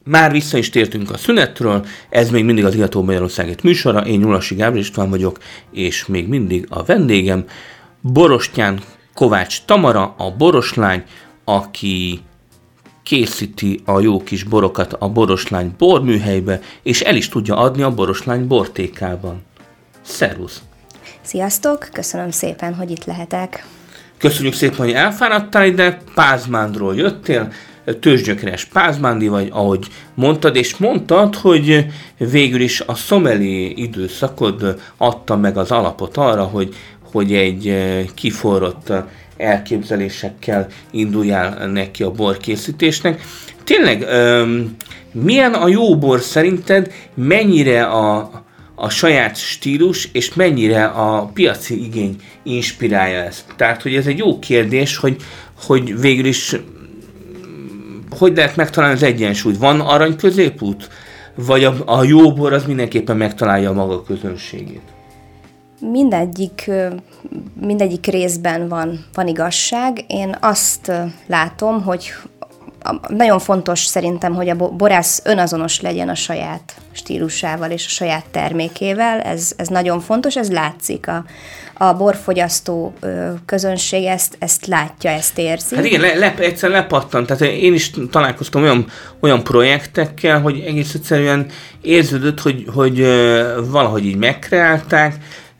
Már 0.07 0.31
vissza 0.31 0.57
is 0.57 0.69
tértünk 0.69 1.11
a 1.11 1.17
szünetről, 1.17 1.85
ez 2.09 2.29
még 2.29 2.45
mindig 2.45 2.65
az 2.65 2.75
Igató 2.75 3.03
Magyarországét 3.03 3.63
műsora, 3.63 3.99
én 4.05 4.19
Nyulasi 4.19 4.55
Gábor 4.55 4.77
István 4.77 5.09
vagyok, 5.09 5.39
és 5.71 6.05
még 6.05 6.27
mindig 6.27 6.65
a 6.69 6.83
vendégem, 6.83 7.45
Borostyán 8.01 8.79
Kovács 9.13 9.61
Tamara, 9.65 10.15
a 10.17 10.31
Boroslány, 10.31 11.03
aki 11.43 12.19
készíti 13.03 13.81
a 13.85 13.99
jó 13.99 14.23
kis 14.23 14.43
borokat 14.43 14.93
a 14.93 15.09
Boroslány 15.09 15.73
borműhelybe, 15.77 16.59
és 16.83 17.01
el 17.01 17.15
is 17.15 17.29
tudja 17.29 17.57
adni 17.57 17.81
a 17.81 17.93
Boroslány 17.93 18.47
bortékában. 18.47 19.43
Szervusz! 20.01 20.61
Sziasztok! 21.21 21.89
Köszönöm 21.91 22.31
szépen, 22.31 22.73
hogy 22.73 22.91
itt 22.91 23.05
lehetek. 23.05 23.65
Köszönjük 24.17 24.53
szépen, 24.53 24.77
hogy 24.77 24.91
elfáradtál 24.91 25.65
ide, 25.65 25.97
Pázmándról 26.13 26.95
jöttél, 26.95 27.51
tőzsgyökeres 27.99 28.65
Pázmándi 28.65 29.27
vagy, 29.27 29.47
ahogy 29.51 29.87
mondtad, 30.13 30.55
és 30.55 30.77
mondtad, 30.77 31.35
hogy 31.35 31.85
végül 32.17 32.61
is 32.61 32.81
a 32.81 32.95
szomeli 32.95 33.81
időszakod 33.81 34.81
adta 34.97 35.37
meg 35.37 35.57
az 35.57 35.71
alapot 35.71 36.17
arra, 36.17 36.43
hogy, 36.43 36.75
hogy 37.11 37.33
egy 37.33 37.75
kiforrott 38.13 38.91
elképzelésekkel 39.37 40.67
induljál 40.91 41.67
neki 41.67 42.03
a 42.03 42.11
borkészítésnek. 42.11 43.21
Tényleg, 43.63 44.05
milyen 45.11 45.53
a 45.53 45.67
jó 45.67 45.97
bor 45.97 46.21
szerinted, 46.21 46.93
mennyire 47.13 47.83
a, 47.83 48.31
a 48.75 48.89
saját 48.89 49.37
stílus, 49.37 50.09
és 50.11 50.33
mennyire 50.33 50.85
a 50.85 51.31
piaci 51.33 51.83
igény 51.83 52.15
inspirálja 52.43 53.19
ezt? 53.19 53.45
Tehát, 53.55 53.81
hogy 53.81 53.95
ez 53.95 54.07
egy 54.07 54.17
jó 54.17 54.39
kérdés, 54.39 54.97
hogy, 54.97 55.15
hogy 55.63 55.99
végül 55.99 56.25
is 56.25 56.55
hogy 58.17 58.35
lehet 58.35 58.55
megtalálni 58.55 58.95
az 58.95 59.03
egyensúlyt? 59.03 59.57
Van 59.57 59.79
arany 59.79 60.15
középút? 60.15 60.89
Vagy 61.35 61.63
a, 61.63 61.75
a 61.85 62.03
jó 62.03 62.33
bor 62.33 62.53
az 62.53 62.65
mindenképpen 62.65 63.17
megtalálja 63.17 63.69
a 63.69 63.73
maga 63.73 64.03
közönségét? 64.03 64.93
mindegyik, 65.79 66.71
mindegyik 67.61 68.05
részben 68.05 68.67
van, 68.67 69.05
van 69.13 69.27
igazság. 69.27 70.05
Én 70.07 70.35
azt 70.41 70.91
látom, 71.27 71.83
hogy 71.83 72.09
nagyon 73.07 73.39
fontos 73.39 73.85
szerintem, 73.85 74.33
hogy 74.33 74.49
a 74.49 74.55
borász 74.55 75.21
önazonos 75.23 75.81
legyen 75.81 76.09
a 76.09 76.15
saját 76.15 76.75
stílusával 76.91 77.71
és 77.71 77.85
a 77.85 77.89
saját 77.89 78.25
termékével. 78.31 79.19
Ez, 79.19 79.51
ez 79.57 79.67
nagyon 79.67 79.99
fontos, 79.99 80.35
ez 80.35 80.51
látszik. 80.51 81.07
A, 81.07 81.25
a 81.77 81.93
borfogyasztó 81.93 82.93
közönség 83.45 84.03
ezt, 84.03 84.35
ezt 84.39 84.65
látja, 84.65 85.11
ezt 85.11 85.37
érzi. 85.37 85.75
Hát 85.75 85.85
igen, 85.85 86.01
le, 86.01 86.15
le, 86.15 86.35
egyszer 86.37 86.69
lepattant. 86.69 87.27
Tehát 87.27 87.53
én 87.53 87.73
is 87.73 87.91
találkoztam 88.11 88.61
olyan, 88.61 88.85
olyan 89.19 89.43
projektekkel, 89.43 90.41
hogy 90.41 90.59
egész 90.59 90.93
egyszerűen 90.93 91.45
érződött, 91.81 92.39
hogy, 92.39 92.65
hogy 92.73 92.99
valahogy 93.69 94.05
így 94.05 94.17
megkreálták, 94.17 95.15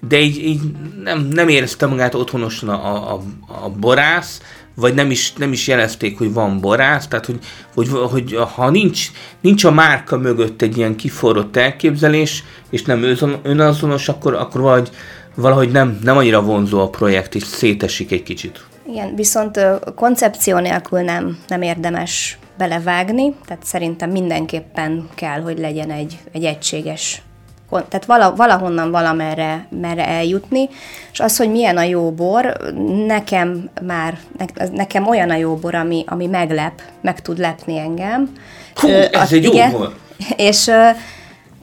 de 0.07 0.19
így, 0.19 0.37
így 0.37 0.61
nem, 1.03 1.27
nem 1.31 1.47
érezte 1.47 1.85
magát 1.85 2.13
otthonosan 2.15 2.69
a, 2.69 3.13
a, 3.13 3.21
a 3.63 3.69
borász, 3.69 4.41
vagy 4.75 4.93
nem 4.93 5.11
is, 5.11 5.33
nem 5.33 5.51
is 5.51 5.67
jelezték, 5.67 6.17
hogy 6.17 6.33
van 6.33 6.59
borász, 6.59 7.07
tehát 7.07 7.25
hogy, 7.25 7.39
hogy, 7.73 7.89
hogy 8.11 8.37
ha 8.55 8.69
nincs, 8.69 9.11
nincs 9.41 9.63
a 9.63 9.71
márka 9.71 10.17
mögött 10.17 10.61
egy 10.61 10.77
ilyen 10.77 10.95
kiforrott 10.95 11.55
elképzelés, 11.55 12.43
és 12.69 12.83
nem 12.83 13.15
önazonos, 13.43 14.09
akkor, 14.09 14.33
akkor 14.33 14.61
valahogy, 14.61 14.89
valahogy 15.35 15.71
nem, 15.71 15.99
nem 16.03 16.17
annyira 16.17 16.41
vonzó 16.41 16.81
a 16.81 16.89
projekt, 16.89 17.35
és 17.35 17.43
szétesik 17.43 18.11
egy 18.11 18.23
kicsit. 18.23 18.65
Igen, 18.89 19.15
viszont 19.15 19.59
koncepció 19.95 20.57
nélkül 20.57 20.99
nem, 20.99 21.37
nem 21.47 21.61
érdemes 21.61 22.37
belevágni, 22.57 23.33
tehát 23.45 23.63
szerintem 23.63 24.09
mindenképpen 24.09 25.09
kell, 25.15 25.41
hogy 25.41 25.59
legyen 25.59 25.91
egy, 25.91 26.17
egy 26.31 26.43
egységes 26.43 27.21
tehát 27.83 28.05
vala, 28.05 28.35
valahonnan 28.35 28.91
valamerre 28.91 29.67
merre 29.81 30.07
eljutni, 30.07 30.69
és 31.11 31.19
az, 31.19 31.37
hogy 31.37 31.51
milyen 31.51 31.77
a 31.77 31.83
jó 31.83 32.11
bor, 32.11 32.57
nekem 33.07 33.69
már, 33.85 34.17
nekem 34.71 35.07
olyan 35.07 35.29
a 35.29 35.35
jó 35.35 35.55
bor, 35.55 35.75
ami, 35.75 36.03
ami 36.07 36.25
meglep, 36.25 36.81
meg 37.01 37.21
tud 37.21 37.37
lepni 37.37 37.77
engem. 37.77 38.31
Hú, 38.75 38.87
ez 38.87 39.09
az, 39.21 39.33
egy 39.33 39.43
igen, 39.43 39.71
jó 39.71 39.77
bor! 39.77 39.95
És 40.35 40.71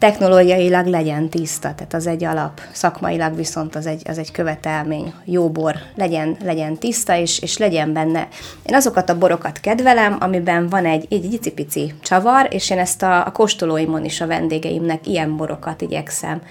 technológiailag 0.02 0.86
legyen 0.86 1.28
tiszta, 1.28 1.74
tehát 1.74 1.94
az 1.94 2.06
egy 2.06 2.24
alap, 2.24 2.60
szakmailag 2.72 3.36
viszont 3.36 3.74
az 3.74 3.86
egy, 3.86 4.02
az 4.04 4.18
egy 4.18 4.30
követelmény, 4.30 5.12
jó 5.24 5.50
bor 5.50 5.74
legyen, 5.94 6.36
legyen 6.44 6.78
tiszta, 6.78 7.16
és, 7.16 7.38
és 7.38 7.56
legyen 7.58 7.92
benne. 7.92 8.28
Én 8.62 8.74
azokat 8.74 9.10
a 9.10 9.18
borokat 9.18 9.60
kedvelem, 9.60 10.16
amiben 10.20 10.68
van 10.68 10.86
egy, 10.86 11.06
egy 11.10 11.32
icipici 11.32 11.94
csavar, 12.02 12.48
és 12.50 12.70
én 12.70 12.78
ezt 12.78 13.02
a, 13.02 13.26
a 13.26 13.32
kóstolóimon 13.32 14.04
is 14.04 14.20
a 14.20 14.26
vendégeimnek 14.26 15.06
ilyen 15.06 15.36
borokat 15.36 15.80
igyekszem 15.80 16.42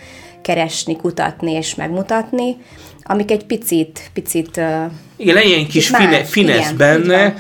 keresni, 0.41 0.95
kutatni 0.95 1.51
és 1.51 1.75
megmutatni, 1.75 2.57
amik 3.03 3.31
egy 3.31 3.45
picit, 3.45 4.09
picit... 4.13 4.61
Igen, 5.15 5.35
legyen 5.35 5.59
egy 5.59 5.67
kis 5.67 5.87
fine, 5.87 6.23
finesz 6.23 6.71
benne, 6.71 7.35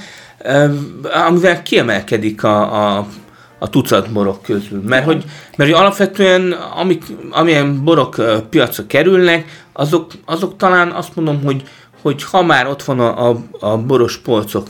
amivel 1.27 1.63
kiemelkedik 1.63 2.43
a, 2.43 2.97
a, 2.97 3.07
a 3.63 3.69
tucat 3.69 4.11
borok 4.11 4.41
közül. 4.41 4.81
Mert 4.85 5.05
hogy, 5.05 5.23
mert 5.57 5.71
hogy 5.71 5.79
alapvetően 5.79 6.51
amik, 6.51 7.03
amilyen 7.31 7.83
borok 7.83 8.15
piacra 8.49 8.85
kerülnek, 8.87 9.65
azok, 9.73 10.11
azok 10.25 10.57
talán 10.57 10.91
azt 10.91 11.15
mondom, 11.15 11.43
hogy, 11.43 11.63
hogy 12.01 12.23
ha 12.23 12.43
már 12.43 12.67
ott 12.67 12.83
van 12.83 12.99
a, 12.99 13.29
a, 13.29 13.37
a 13.59 13.77
boros 13.77 14.17
polcok 14.17 14.67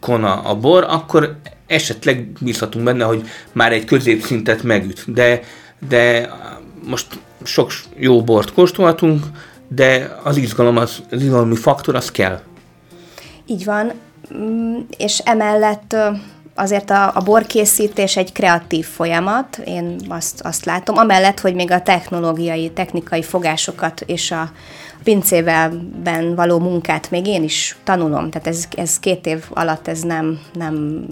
kona 0.00 0.40
a 0.40 0.54
bor, 0.54 0.84
akkor 0.88 1.36
esetleg 1.66 2.28
bízhatunk 2.40 2.84
benne, 2.84 3.04
hogy 3.04 3.22
már 3.52 3.72
egy 3.72 3.84
középszintet 3.84 4.62
megüt. 4.62 5.12
De, 5.12 5.40
de 5.88 6.30
most 6.84 7.06
sok 7.44 7.72
jó 7.96 8.22
bort 8.22 8.52
kóstolhatunk, 8.52 9.24
de 9.68 10.18
az 10.22 10.36
izgalom, 10.36 10.76
az, 10.76 11.02
az 11.10 11.22
izgalmi 11.22 11.56
faktor, 11.56 11.94
az 11.94 12.10
kell. 12.10 12.40
Így 13.46 13.64
van, 13.64 13.92
mm, 14.34 14.78
és 14.96 15.18
emellett 15.18 15.96
azért 16.56 16.90
a, 16.90 17.10
a 17.14 17.20
borkészítés 17.20 18.16
egy 18.16 18.32
kreatív 18.32 18.86
folyamat, 18.86 19.60
én 19.64 19.96
azt, 20.08 20.40
azt 20.40 20.64
látom, 20.64 20.96
amellett, 20.96 21.40
hogy 21.40 21.54
még 21.54 21.70
a 21.70 21.82
technológiai, 21.82 22.70
technikai 22.70 23.22
fogásokat 23.22 24.00
és 24.00 24.30
a 24.30 24.50
pincévelben 25.02 26.34
való 26.34 26.58
munkát 26.58 27.10
még 27.10 27.26
én 27.26 27.42
is 27.42 27.76
tanulom, 27.84 28.30
tehát 28.30 28.46
ez, 28.46 28.64
ez 28.76 28.98
két 28.98 29.26
év 29.26 29.44
alatt 29.50 29.88
ez 29.88 30.00
nem, 30.00 30.40
nem 30.52 31.06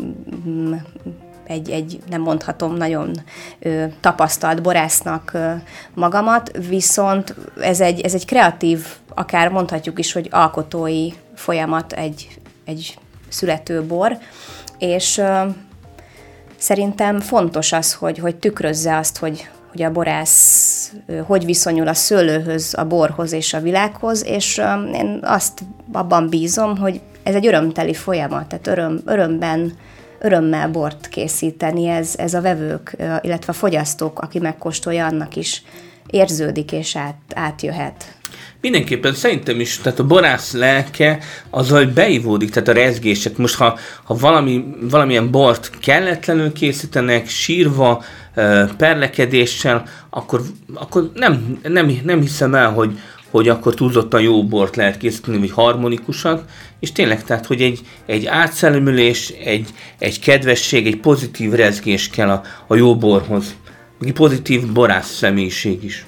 egy, 1.47 1.71
egy 1.71 1.99
nem 2.11 2.21
mondhatom, 2.21 2.75
nagyon 2.75 3.17
ö, 3.59 3.85
tapasztalt 4.01 4.63
borásznak 4.63 5.31
ö, 5.35 5.53
magamat, 5.95 6.51
viszont 6.69 7.35
ez 7.61 7.81
egy, 7.81 8.01
ez 8.01 8.15
egy 8.15 8.27
kreatív, 8.27 8.87
akár 9.15 9.49
mondhatjuk 9.49 9.99
is, 9.99 10.13
hogy 10.13 10.29
alkotói 10.31 11.09
folyamat 11.35 11.93
egy, 11.93 12.29
egy 12.65 12.99
születő 13.29 13.83
bor, 13.83 14.19
és 14.79 15.23
szerintem 16.57 17.21
fontos 17.21 17.73
az, 17.73 17.95
hogy, 17.95 18.19
hogy 18.19 18.37
tükrözze 18.37 18.97
azt, 18.97 19.19
hogy, 19.19 19.49
hogy 19.71 19.83
a 19.83 19.91
borász 19.91 20.93
hogy 21.27 21.45
viszonyul 21.45 21.89
a 21.89 21.95
szőlőhöz, 21.95 22.75
a 22.77 22.85
borhoz 22.85 23.33
és 23.33 23.55
a 23.55 23.61
világhoz, 23.61 24.25
és 24.25 24.61
én 24.93 25.19
azt 25.23 25.61
abban 25.93 26.29
bízom, 26.29 26.77
hogy 26.77 27.01
ez 27.23 27.35
egy 27.35 27.47
örömteli 27.47 27.95
folyamat, 27.95 28.47
tehát 28.47 28.67
öröm, 28.67 29.01
örömben, 29.05 29.73
örömmel 30.19 30.69
bort 30.69 31.09
készíteni, 31.09 31.89
ez, 31.89 32.15
ez 32.17 32.35
a 32.35 32.41
vevők, 32.41 32.97
illetve 33.21 33.53
a 33.53 33.53
fogyasztók, 33.53 34.21
aki 34.21 34.39
megkóstolja, 34.39 35.07
annak 35.07 35.37
is 35.37 35.63
érződik 36.07 36.73
és 36.73 36.97
át, 36.97 37.17
átjöhet. 37.35 38.15
Mindenképpen 38.65 39.15
szerintem 39.15 39.61
is, 39.61 39.79
tehát 39.79 39.99
a 39.99 40.07
borász 40.07 40.53
lelke 40.53 41.19
hogy 41.51 41.93
beivódik, 41.93 42.51
tehát 42.51 42.69
a 42.69 42.73
rezgések. 42.73 43.37
Most 43.37 43.55
ha, 43.55 43.79
ha 44.05 44.15
valami, 44.15 44.65
valamilyen 44.81 45.31
bort 45.31 45.71
kelletlenül 45.81 46.53
készítenek, 46.53 47.29
sírva, 47.29 48.05
perlekedéssel, 48.77 49.85
akkor, 50.11 50.43
akkor 50.75 51.11
nem, 51.15 51.59
nem, 51.63 52.01
nem 52.05 52.21
hiszem 52.21 52.55
el, 52.55 52.73
hogy, 52.73 52.99
hogy 53.31 53.49
akkor 53.49 53.75
túlzottan 53.75 54.21
jó 54.21 54.45
bort 54.45 54.77
lehet 54.77 54.97
készíteni, 54.97 55.39
vagy 55.39 55.51
harmonikusak, 55.51 56.45
és 56.81 56.93
tényleg, 56.93 57.25
tehát, 57.25 57.47
hogy 57.47 57.61
egy, 57.63 57.81
egy 58.07 58.27
átszellemülés, 58.27 59.29
egy, 59.29 59.69
egy 59.99 60.21
kedvesség, 60.21 60.87
egy 60.87 61.01
pozitív 61.01 61.53
rezgés 61.53 62.09
kell 62.09 62.29
a, 62.29 62.43
a 62.67 62.75
jó 62.75 62.97
borhoz. 62.97 63.55
Egy 64.01 64.13
pozitív 64.13 64.73
borász 64.73 65.15
személyiség 65.15 65.85
is. 65.85 66.07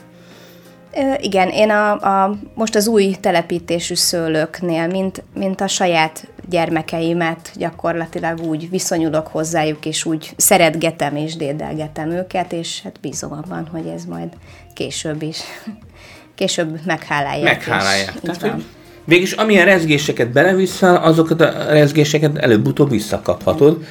Igen, 1.21 1.49
én 1.49 1.71
a, 1.71 1.93
a, 1.93 2.39
most 2.55 2.75
az 2.75 2.87
új 2.87 3.17
telepítésű 3.21 3.95
szőlőknél, 3.95 4.87
mint, 4.87 5.23
mint 5.35 5.61
a 5.61 5.67
saját 5.67 6.29
gyermekeimet 6.49 7.51
gyakorlatilag 7.55 8.41
úgy 8.41 8.71
viszonyulok 8.71 9.27
hozzájuk, 9.27 9.87
és 9.87 10.05
úgy 10.05 10.33
szeretgetem 10.37 11.17
és 11.17 11.37
dédelgetem 11.37 12.11
őket, 12.11 12.53
és 12.53 12.83
hát 12.83 13.01
bízom 13.01 13.33
abban, 13.33 13.69
hogy 13.73 13.87
ez 13.87 14.05
majd 14.05 14.29
később 14.75 15.23
is, 15.23 15.41
később 16.35 16.81
meghálálják. 16.85 17.67
Meghálálják. 17.67 18.21
Tehát, 18.21 18.41
hogy 18.41 18.65
végülis 19.05 19.33
amilyen 19.33 19.65
rezgéseket 19.65 20.33
beleviszel, 20.33 20.97
azokat 20.97 21.41
a 21.41 21.65
rezgéseket 21.69 22.37
előbb-utóbb 22.37 22.91
visszakaphatod. 22.91 23.85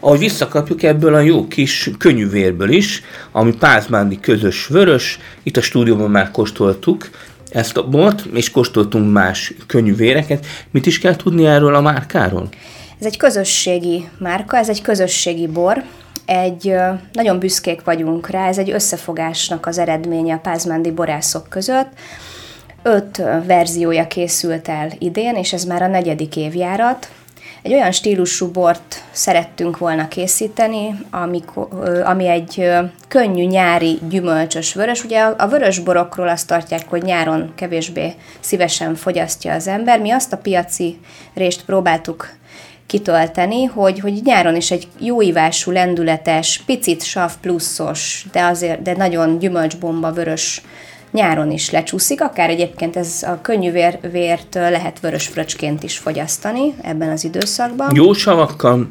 Ahogy 0.00 0.18
visszakapjuk 0.18 0.82
ebből 0.82 1.14
a 1.14 1.20
jó 1.20 1.48
kis 1.48 1.90
könnyűvérből 1.98 2.70
is, 2.70 3.02
ami 3.32 3.56
pázmándi 3.56 4.20
közös 4.20 4.66
vörös, 4.66 5.18
itt 5.42 5.56
a 5.56 5.60
stúdióban 5.60 6.10
már 6.10 6.30
kóstoltuk, 6.30 7.10
ezt 7.50 7.76
a 7.76 7.88
bort, 7.88 8.24
és 8.24 8.50
kóstoltunk 8.50 9.12
más 9.12 9.52
könnyű 9.66 9.94
véreket. 9.94 10.46
Mit 10.70 10.86
is 10.86 10.98
kell 10.98 11.16
tudni 11.16 11.46
erről 11.46 11.74
a 11.74 11.80
márkáról? 11.80 12.48
Ez 13.00 13.06
egy 13.06 13.16
közösségi 13.16 14.08
márka, 14.18 14.56
ez 14.56 14.68
egy 14.68 14.82
közösségi 14.82 15.46
bor, 15.46 15.82
egy 16.26 16.74
nagyon 17.12 17.38
büszkék 17.38 17.84
vagyunk 17.84 18.30
rá, 18.30 18.48
ez 18.48 18.58
egy 18.58 18.70
összefogásnak 18.70 19.66
az 19.66 19.78
eredménye 19.78 20.34
a 20.34 20.38
pázmándi 20.38 20.90
borászok 20.90 21.48
között. 21.48 21.88
Öt 22.82 23.22
verziója 23.46 24.06
készült 24.06 24.68
el 24.68 24.92
idén, 24.98 25.34
és 25.34 25.52
ez 25.52 25.64
már 25.64 25.82
a 25.82 25.88
negyedik 25.88 26.36
évjárat. 26.36 27.10
Egy 27.66 27.72
olyan 27.72 27.92
stílusú 27.92 28.50
bort 28.50 29.02
szerettünk 29.12 29.78
volna 29.78 30.08
készíteni, 30.08 30.98
amikor, 31.10 31.68
ami 32.04 32.26
egy 32.26 32.70
könnyű 33.08 33.44
nyári 33.44 33.98
gyümölcsös 34.08 34.74
vörös. 34.74 35.04
Ugye 35.04 35.20
a 35.20 35.48
vörös 35.48 35.78
borokról 35.78 36.28
azt 36.28 36.46
tartják, 36.46 36.88
hogy 36.88 37.02
nyáron 37.02 37.52
kevésbé 37.54 38.14
szívesen 38.40 38.94
fogyasztja 38.94 39.52
az 39.52 39.66
ember. 39.66 40.00
Mi 40.00 40.10
azt 40.10 40.32
a 40.32 40.36
piaci 40.36 40.98
részt 41.34 41.64
próbáltuk 41.64 42.28
kitölteni, 42.86 43.64
hogy, 43.64 44.00
hogy 44.00 44.20
nyáron 44.24 44.56
is 44.56 44.70
egy 44.70 44.88
jó 44.98 45.22
ívású, 45.22 45.70
lendületes, 45.70 46.62
picit 46.66 47.02
sav 47.02 47.32
pluszos, 47.40 48.26
de 48.32 48.44
azért 48.44 48.82
de 48.82 48.96
nagyon 48.96 49.38
gyümölcsbomba 49.38 50.12
vörös 50.12 50.62
nyáron 51.12 51.50
is 51.50 51.70
lecsúszik, 51.70 52.20
akár 52.20 52.50
egyébként 52.50 52.96
ez 52.96 53.22
a 53.22 53.40
könnyű 53.40 53.70
vér, 53.70 53.98
vért 54.10 54.54
lehet 54.54 55.00
vörös 55.00 55.26
fröcsként 55.26 55.82
is 55.82 55.98
fogyasztani 55.98 56.74
ebben 56.82 57.10
az 57.10 57.24
időszakban. 57.24 57.94
Jó 57.94 58.12
savakkal 58.12 58.88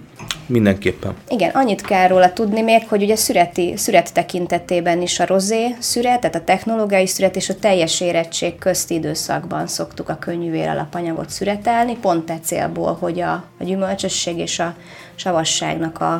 mindenképpen. 0.48 1.16
Igen, 1.28 1.50
annyit 1.50 1.82
kell 1.82 2.08
róla 2.08 2.34
tudni 2.34 2.62
még, 2.62 2.88
hogy 2.88 3.04
ugye 3.04 3.16
szüreti, 3.16 3.74
szüret 3.78 4.14
tekintetében 4.14 5.02
is 5.02 5.20
a 5.20 5.26
rozé 5.26 5.76
szüret, 5.80 6.20
tehát 6.20 6.36
a 6.36 6.44
technológiai 6.44 7.08
szüret 7.08 7.36
és 7.36 7.50
a 7.50 7.56
teljes 7.56 8.02
érettség 8.02 8.58
közti 8.58 8.94
időszakban 8.94 9.68
szoktuk 9.68 10.10
a 10.10 10.16
könnyűvér 10.16 10.68
alapanyagot 10.68 11.30
szüretelni, 11.30 11.98
pont 12.02 12.30
e 12.30 12.40
célból, 12.44 12.98
hogy 13.00 13.20
a, 13.20 13.32
a 13.60 13.64
gyümölcsösség 13.64 14.38
és 14.38 14.60
a 14.60 14.76
savasságnak 15.16 16.00
a, 16.00 16.14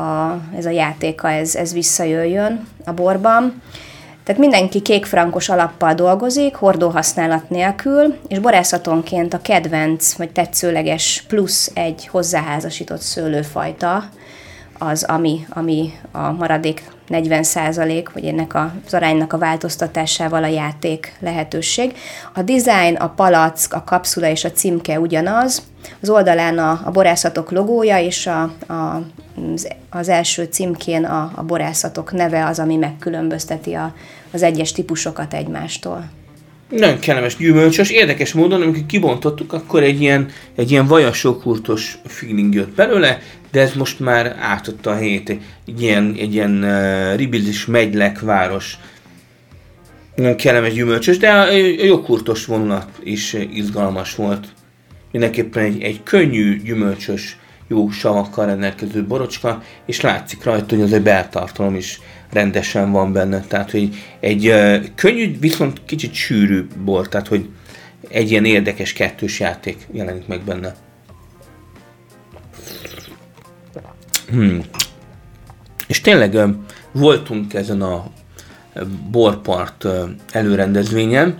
a, 0.00 0.40
ez 0.56 0.66
a 0.66 0.70
játéka, 0.70 1.30
ez, 1.30 1.54
ez 1.54 1.72
visszajöjjön 1.72 2.66
a 2.84 2.92
borban. 2.92 3.62
Tehát 4.24 4.40
mindenki 4.40 4.80
kékfrankos 4.80 5.48
alappal 5.48 5.94
dolgozik, 5.94 6.54
hordóhasználat 6.54 7.50
nélkül, 7.50 8.16
és 8.28 8.38
borászatonként 8.38 9.34
a 9.34 9.42
kedvenc 9.42 10.12
vagy 10.12 10.30
tetszőleges 10.30 11.24
plusz 11.28 11.70
egy 11.74 12.06
hozzáházasított 12.06 13.00
szőlőfajta 13.00 14.04
az, 14.78 15.02
ami, 15.02 15.46
ami 15.48 15.92
a 16.12 16.32
maradék 16.32 16.82
40 17.10 17.44
vagy 18.12 18.24
ennek 18.24 18.54
az 18.54 18.94
aránynak 18.94 19.32
a 19.32 19.38
változtatásával 19.38 20.44
a 20.44 20.46
játék 20.46 21.16
lehetőség. 21.20 21.96
A 22.34 22.42
design, 22.42 22.94
a 22.94 23.08
palack, 23.08 23.74
a 23.74 23.84
kapszula 23.84 24.28
és 24.28 24.44
a 24.44 24.52
címke 24.52 25.00
ugyanaz. 25.00 25.62
Az 26.00 26.10
oldalán 26.10 26.58
a, 26.58 26.80
a 26.84 26.90
borászatok 26.90 27.50
logója 27.50 27.98
és 27.98 28.26
a, 28.26 28.42
a, 28.72 29.02
az 29.90 30.08
első 30.08 30.44
címkén 30.44 31.04
a, 31.04 31.32
a 31.34 31.42
borászatok 31.42 32.12
neve 32.12 32.46
az, 32.46 32.58
ami 32.58 32.76
megkülönbözteti 32.76 33.74
a, 33.74 33.94
az 34.32 34.42
egyes 34.42 34.72
típusokat 34.72 35.34
egymástól. 35.34 36.04
Nagyon 36.70 36.98
kellemes, 36.98 37.36
gyümölcsös. 37.36 37.90
Érdekes 37.90 38.32
módon, 38.32 38.62
amikor 38.62 38.86
kibontottuk, 38.86 39.52
akkor 39.52 39.82
egy 39.82 40.00
ilyen, 40.00 40.28
egy 40.56 40.70
ilyen 40.70 40.86
vajasokúrtos 40.86 41.98
feeling 42.06 42.54
jött 42.54 42.74
belőle, 42.74 43.18
de 43.50 43.60
ez 43.60 43.74
most 43.74 44.00
már 44.00 44.36
átadta 44.40 44.90
a 44.90 44.94
helyét 44.94 45.28
egy 45.66 45.82
ilyen, 45.82 46.14
egy 46.18 46.34
ilyen 46.34 46.64
uh, 46.64 47.16
ribizis 47.16 47.66
megylek 47.66 48.20
város. 48.20 48.78
Nagyon 50.14 50.36
kellemes 50.36 50.72
gyümölcsös, 50.72 51.18
de 51.18 51.30
a, 51.30 51.48
a 51.48 51.84
joghurtos 51.84 52.44
vonulat 52.44 52.88
is 53.02 53.36
izgalmas 53.52 54.14
volt. 54.14 54.46
Mindenképpen 55.12 55.62
egy, 55.62 55.82
egy 55.82 56.02
könnyű, 56.02 56.62
gyümölcsös, 56.62 57.36
jó 57.68 57.90
savakkal 57.90 58.46
rendelkező 58.46 59.06
borocska, 59.06 59.62
és 59.86 60.00
látszik 60.00 60.44
rajta, 60.44 60.74
hogy 60.74 60.84
az 60.84 60.92
egy 60.92 61.02
beltartalom 61.02 61.74
is 61.74 62.00
rendesen 62.32 62.92
van 62.92 63.12
benne. 63.12 63.40
Tehát, 63.40 63.70
hogy 63.70 63.94
egy 64.20 64.54
könnyű, 64.94 65.38
viszont 65.38 65.84
kicsit 65.84 66.14
sűrű 66.14 66.66
bor, 66.84 67.08
tehát, 67.08 67.28
hogy 67.28 67.48
egy 68.08 68.30
ilyen 68.30 68.44
érdekes 68.44 68.92
kettős 68.92 69.40
játék 69.40 69.86
jelenik 69.92 70.26
meg 70.26 70.42
benne. 70.42 70.74
Hmm. 74.30 74.62
És 75.86 76.00
tényleg 76.00 76.38
voltunk 76.92 77.54
ezen 77.54 77.82
a 77.82 78.10
borpart 79.10 79.86
előrendezvényen, 80.32 81.38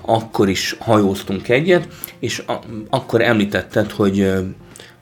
akkor 0.00 0.48
is 0.48 0.76
hajóztunk 0.78 1.48
egyet, 1.48 1.88
és 2.18 2.42
a, 2.46 2.58
akkor 2.90 3.22
említetted, 3.22 3.90
hogy 3.90 4.32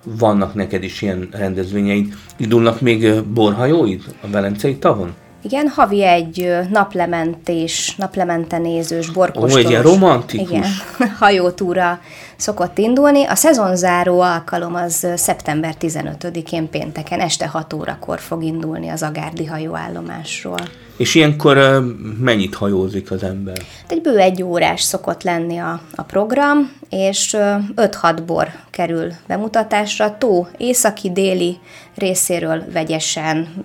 vannak 0.04 0.54
neked 0.54 0.82
is 0.82 1.02
ilyen 1.02 1.28
rendezvényeid. 1.32 2.14
Indulnak 2.36 2.80
még 2.80 3.22
borhajóid 3.22 4.02
a 4.20 4.28
Velencei 4.28 4.76
tavon? 4.76 5.14
Igen, 5.42 5.68
havi 5.68 6.04
egy 6.04 6.50
naplementés, 6.70 7.94
naplemente 7.96 8.58
nézős, 8.58 9.10
borkóstolós. 9.10 9.54
Ó, 9.54 9.58
egy 9.58 9.70
ilyen 9.70 9.82
romantikus. 9.82 10.48
Igen, 10.48 10.64
hajótúra 11.20 12.00
szokott 12.40 12.78
indulni. 12.78 13.24
A 13.24 13.34
szezonzáró 13.34 14.20
alkalom 14.20 14.74
az 14.74 15.06
szeptember 15.16 15.74
15-én 15.80 16.70
pénteken 16.70 17.20
este 17.20 17.46
6 17.46 17.72
órakor 17.72 18.20
fog 18.20 18.42
indulni 18.42 18.88
az 18.88 19.02
Agárdi 19.02 19.46
hajóállomásról. 19.46 20.60
És 20.96 21.14
ilyenkor 21.14 21.84
mennyit 22.18 22.54
hajózik 22.54 23.10
az 23.10 23.22
ember? 23.22 23.56
Egy 23.88 24.00
bő 24.00 24.18
egy 24.18 24.42
órás 24.42 24.82
szokott 24.82 25.22
lenni 25.22 25.58
a, 25.58 25.80
a 25.94 26.02
program, 26.02 26.72
és 26.90 27.36
5-6 27.76 28.22
bor 28.26 28.48
kerül 28.70 29.12
bemutatásra. 29.26 30.18
Tó 30.18 30.46
északi-déli 30.56 31.58
részéről 31.94 32.64
vegyesen 32.72 33.64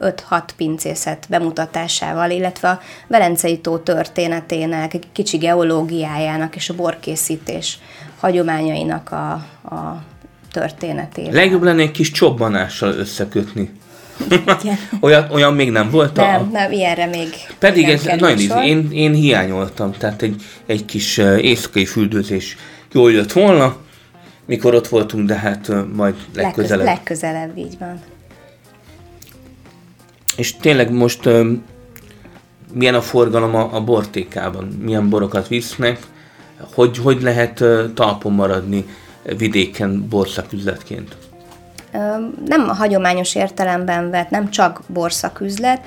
5-6 0.00 0.42
pincészet 0.56 1.26
bemutatásával, 1.28 2.30
illetve 2.30 2.68
a 2.68 2.80
Velencei 3.06 3.58
tó 3.58 3.78
történetének, 3.78 4.98
kicsi 5.12 5.36
geológiájának 5.36 6.56
és 6.56 6.68
a 6.68 6.74
borkészítés 6.74 7.78
hagyományainak 8.22 9.10
a, 9.10 9.32
a 9.74 10.02
történetével. 10.52 11.32
Legjobb 11.32 11.62
lenne 11.62 11.82
egy 11.82 11.90
kis 11.90 12.10
csobbanással 12.10 12.92
összekötni. 12.92 13.70
olyan, 15.00 15.30
olyan 15.30 15.54
még 15.54 15.70
nem 15.70 15.90
volt? 15.90 16.16
Nem, 16.16 16.40
a... 16.40 16.48
nem, 16.52 16.72
ilyenre 16.72 17.06
még 17.06 17.28
Pedig 17.58 17.88
ez 17.88 18.04
nagyon 18.04 18.38
íz, 18.38 18.52
én, 18.64 18.88
én 18.92 19.12
hiányoltam, 19.12 19.92
tehát 19.92 20.22
egy, 20.22 20.42
egy 20.66 20.84
kis 20.84 21.16
éjszakai 21.18 21.84
füldőzés 21.84 22.56
jól 22.92 23.12
jött 23.12 23.32
volna, 23.32 23.76
mikor 24.46 24.74
ott 24.74 24.88
voltunk, 24.88 25.26
de 25.26 25.34
hát 25.34 25.72
majd 25.94 26.14
legközelebb. 26.34 26.86
Legközelebb, 26.86 27.58
így 27.58 27.76
van. 27.78 28.00
És 30.36 30.56
tényleg 30.56 30.92
most 30.92 31.28
milyen 32.72 32.94
a 32.94 33.02
forgalom 33.02 33.54
a, 33.54 33.74
a 33.74 33.80
bortékában? 33.80 34.64
Milyen 34.64 35.08
borokat 35.08 35.48
visznek? 35.48 35.98
Hogy, 36.74 36.98
hogy 36.98 37.22
lehet 37.22 37.64
talpon 37.94 38.32
maradni 38.32 38.86
vidéken 39.36 40.08
borszaküzletként? 40.08 41.16
Nem 42.46 42.68
a 42.68 42.72
hagyományos 42.72 43.34
értelemben 43.34 44.10
vett, 44.10 44.30
nem 44.30 44.50
csak 44.50 44.80
borszaküzlet, 44.86 45.80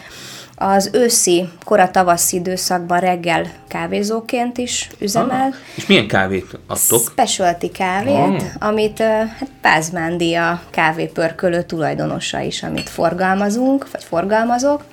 az 0.57 0.89
őszi, 0.93 1.49
kora 1.63 1.91
tavaszi 1.91 2.37
időszakban 2.37 2.99
reggel 2.99 3.51
kávézóként 3.67 4.57
is 4.57 4.89
üzemel. 4.99 5.47
Ah, 5.47 5.55
és 5.75 5.85
milyen 5.85 6.07
kávét 6.07 6.59
adtok? 6.67 7.01
Specialty 7.11 7.67
kávét, 7.71 8.41
ah. 8.41 8.67
amit 8.67 8.99
hát 8.99 9.49
Pázmándi 9.61 10.33
a 10.33 10.61
kávépörkölő 10.69 11.63
tulajdonosa 11.63 12.39
is, 12.39 12.63
amit 12.63 12.89
forgalmazunk, 12.89 13.91
vagy 13.91 14.03
forgalmazok. 14.03 14.83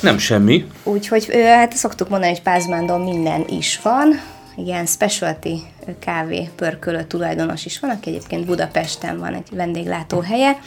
Nem 0.00 0.18
semmi. 0.18 0.66
Úgyhogy 0.82 1.28
hát 1.44 1.72
szoktuk 1.76 2.08
mondani, 2.08 2.32
hogy 2.32 2.42
Pázmándon 2.42 3.00
minden 3.00 3.44
is 3.48 3.80
van. 3.82 4.20
Igen, 4.56 4.86
specialty 4.86 5.54
kávé 5.98 6.50
pörkölő 6.56 7.04
tulajdonos 7.04 7.64
is 7.64 7.80
van, 7.80 7.90
aki 7.90 8.08
egyébként 8.10 8.46
Budapesten 8.46 9.18
van 9.18 9.34
egy 9.34 9.48
vendéglátóhelye. 9.50 10.58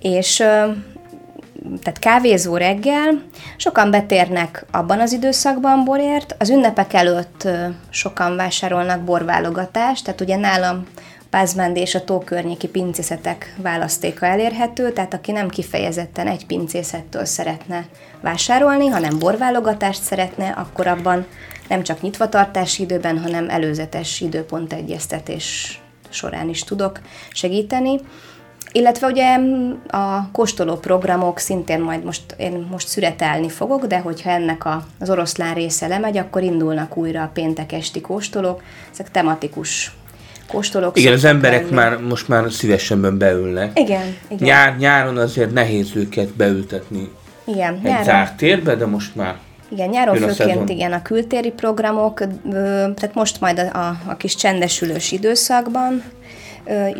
És 0.00 0.36
tehát 1.82 1.98
kávézó 1.98 2.56
reggel, 2.56 3.22
sokan 3.56 3.90
betérnek 3.90 4.64
abban 4.70 5.00
az 5.00 5.12
időszakban 5.12 5.84
borért, 5.84 6.34
az 6.38 6.50
ünnepek 6.50 6.92
előtt 6.92 7.48
sokan 7.90 8.36
vásárolnak 8.36 9.00
borválogatást, 9.00 10.04
tehát 10.04 10.20
ugye 10.20 10.36
nálam 10.36 10.86
Pázmándi 11.30 11.80
és 11.80 11.94
a 11.94 12.04
tókörnyéki 12.04 12.68
pincészetek 12.68 13.54
választéka 13.56 14.26
elérhető, 14.26 14.92
tehát 14.92 15.14
aki 15.14 15.32
nem 15.32 15.48
kifejezetten 15.48 16.26
egy 16.26 16.46
pincészettől 16.46 17.24
szeretne 17.24 17.86
vásárolni, 18.20 18.86
hanem 18.86 19.18
borválogatást 19.18 20.02
szeretne, 20.02 20.48
akkor 20.48 20.86
abban 20.86 21.26
nem 21.70 21.82
csak 21.82 22.00
nyitvatartási 22.00 22.82
időben, 22.82 23.18
hanem 23.18 23.48
előzetes 23.48 24.20
időpont 24.20 24.72
egyeztetés 24.72 25.80
során 26.08 26.48
is 26.48 26.64
tudok 26.64 27.00
segíteni. 27.32 28.00
Illetve 28.72 29.06
ugye 29.06 29.38
a 29.88 30.30
kóstoló 30.30 30.76
programok 30.76 31.38
szintén 31.38 31.80
majd 31.80 32.04
most, 32.04 32.22
én 32.36 32.66
most 32.70 32.88
szüretelni 32.88 33.48
fogok, 33.48 33.86
de 33.86 33.98
hogyha 33.98 34.30
ennek 34.30 34.64
a, 34.64 34.86
az 35.00 35.10
oroszlán 35.10 35.54
része 35.54 35.86
lemegy, 35.86 36.16
akkor 36.16 36.42
indulnak 36.42 36.96
újra 36.96 37.22
a 37.22 37.30
péntek 37.34 37.72
esti 37.72 38.00
kóstolók, 38.00 38.62
ezek 38.92 39.10
tematikus 39.10 39.92
kóstolók. 40.48 40.98
Igen, 40.98 41.12
az 41.12 41.24
emberek 41.24 41.62
lenni. 41.62 41.74
már 41.74 41.98
most 41.98 42.28
már 42.28 42.52
szívesebben 42.52 43.18
beülnek. 43.18 43.78
Igen, 43.78 44.16
igen. 44.28 44.48
Nyár, 44.48 44.76
nyáron 44.76 45.16
azért 45.16 45.52
nehéz 45.52 45.90
őket 45.94 46.28
beültetni 46.28 47.10
igen, 47.44 47.74
egy 47.74 47.82
nyáron. 47.82 48.04
zárt 48.04 48.36
térbe, 48.36 48.74
de 48.74 48.86
most 48.86 49.14
már 49.14 49.36
igen, 49.70 49.88
nyáron 49.88 50.16
főként 50.16 50.36
szezon. 50.36 50.68
igen 50.68 50.92
a 50.92 51.02
kültéri 51.02 51.50
programok, 51.50 52.22
tehát 52.94 53.14
most 53.14 53.40
majd 53.40 53.58
a, 53.58 53.78
a, 53.78 54.00
a 54.06 54.16
kis 54.16 54.34
csendesülős 54.34 55.12
időszakban 55.12 56.02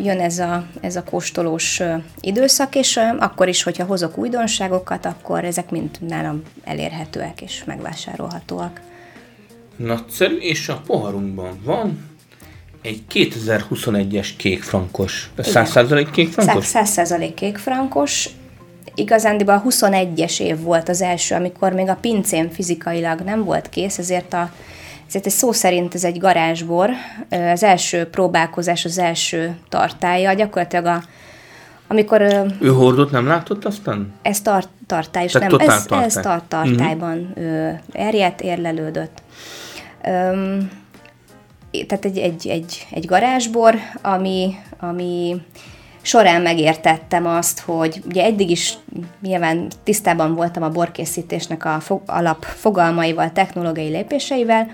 jön 0.03 0.19
ez 0.19 0.39
a, 0.39 0.65
ez 0.81 0.95
a 0.95 1.03
kóstolós 1.03 1.81
időszak, 2.19 2.75
és 2.75 2.99
akkor 3.19 3.47
is, 3.47 3.63
hogyha 3.63 3.85
hozok 3.85 4.17
újdonságokat, 4.17 5.05
akkor 5.05 5.43
ezek 5.43 5.69
mind 5.69 5.89
nálam 6.07 6.41
elérhetőek 6.63 7.41
és 7.41 7.63
megvásárolhatóak. 7.65 8.81
Nagyszerű, 9.75 10.37
és 10.37 10.69
a 10.69 10.81
poharunkban 10.85 11.59
van 11.63 12.09
egy 12.81 13.01
2021-es 13.13 14.29
kékfrankos. 14.37 15.29
100% 15.37 16.07
kékfrankos? 16.11 16.69
100% 16.73 17.31
kékfrankos. 17.35 18.29
Igazándiból 18.95 19.53
a 19.53 19.63
21-es 19.69 20.39
év 20.39 20.61
volt 20.61 20.89
az 20.89 21.01
első, 21.01 21.35
amikor 21.35 21.73
még 21.73 21.89
a 21.89 21.97
pincém 22.01 22.49
fizikailag 22.49 23.19
nem 23.19 23.43
volt 23.43 23.69
kész, 23.69 23.97
ezért 23.97 24.33
a 24.33 24.51
ezért 25.07 25.25
egy 25.25 25.31
szó 25.31 25.51
szerint 25.51 25.93
ez 25.93 26.03
egy 26.03 26.19
garázsbor, 26.19 26.89
az 27.29 27.63
első 27.63 28.05
próbálkozás, 28.05 28.85
az 28.85 28.97
első 28.97 29.57
tartája, 29.69 30.33
gyakorlatilag 30.33 30.85
a 30.85 31.03
amikor... 31.91 32.21
Ő 32.59 32.69
hordott 32.69 33.11
nem 33.11 33.27
látott 33.27 33.65
aztán? 33.65 34.13
Ez 34.21 34.41
tart, 34.41 34.69
tartály, 34.87 35.23
és 35.23 35.33
nem, 35.33 35.43
ez, 35.57 35.83
tartály. 35.85 36.03
ez 36.03 36.13
tart, 36.13 36.43
tartályban 36.43 37.31
uh-huh. 37.35 37.79
erjedt, 37.91 38.41
érlelődött. 38.41 39.21
Um, 40.05 40.69
tehát 41.87 42.05
egy, 42.05 42.17
egy, 42.17 42.47
egy, 42.47 42.87
egy 42.91 43.05
garázsbor, 43.05 43.75
ami, 44.01 44.55
ami 44.79 45.41
során 46.01 46.41
megértettem 46.41 47.25
azt, 47.25 47.59
hogy 47.59 48.01
ugye 48.05 48.23
eddig 48.23 48.49
is 48.49 48.73
nyilván 49.21 49.67
tisztában 49.83 50.35
voltam 50.35 50.63
a 50.63 50.69
borkészítésnek 50.69 51.65
a 51.65 51.79
fo- 51.79 52.09
alapfogalmaival, 52.09 53.31
technológiai 53.31 53.89
lépéseivel, 53.89 54.71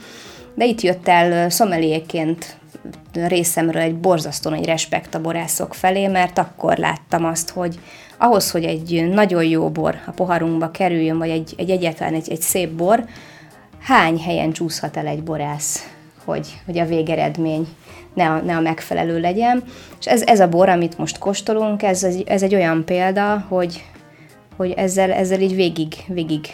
de 0.56 0.66
itt 0.66 0.82
jött 0.82 1.08
el 1.08 1.50
szomeliéként 1.50 2.58
részemről 3.14 3.82
egy 3.82 3.96
borzasztó 3.96 4.50
nagy 4.50 4.66
respekt 4.66 5.16
a 5.16 5.22
borászok 5.22 5.74
felé, 5.74 6.08
mert 6.08 6.38
akkor 6.38 6.78
láttam 6.78 7.26
azt, 7.26 7.50
hogy 7.50 7.80
ahhoz, 8.18 8.52
hogy 8.52 8.64
egy 8.64 9.08
nagyon 9.10 9.44
jó 9.44 9.70
bor 9.70 9.96
a 10.06 10.12
poharunkba 10.12 10.72
kerüljön, 10.72 11.18
vagy 11.18 11.30
egy, 11.30 11.54
egy 11.58 11.70
egyetlen 11.70 12.14
egy, 12.14 12.30
egy 12.32 12.42
szép 12.42 12.70
bor, 12.70 13.06
hány 13.80 14.20
helyen 14.20 14.52
csúszhat 14.52 14.98
el 14.98 15.08
egy 15.08 15.24
borász, 15.24 15.90
hogy, 16.26 16.62
hogy 16.66 16.78
a 16.78 16.86
végeredmény 16.86 17.68
ne 18.18 18.30
a, 18.30 18.42
ne 18.42 18.56
a 18.56 18.60
megfelelő 18.60 19.20
legyen. 19.20 19.64
És 20.00 20.06
ez, 20.06 20.22
ez 20.22 20.40
a 20.40 20.48
bor, 20.48 20.70
amit 20.70 20.98
most 20.98 21.18
kóstolunk, 21.18 21.84
ez, 21.84 22.04
egy, 22.04 22.24
ez 22.28 22.44
egy 22.44 22.56
olyan 22.56 22.86
példa, 22.86 23.46
hogy, 23.48 23.84
hogy 24.56 24.72
ezzel, 24.72 25.12
ezzel 25.12 25.42
így 25.42 25.56
végig, 25.56 25.94
végig 26.08 26.48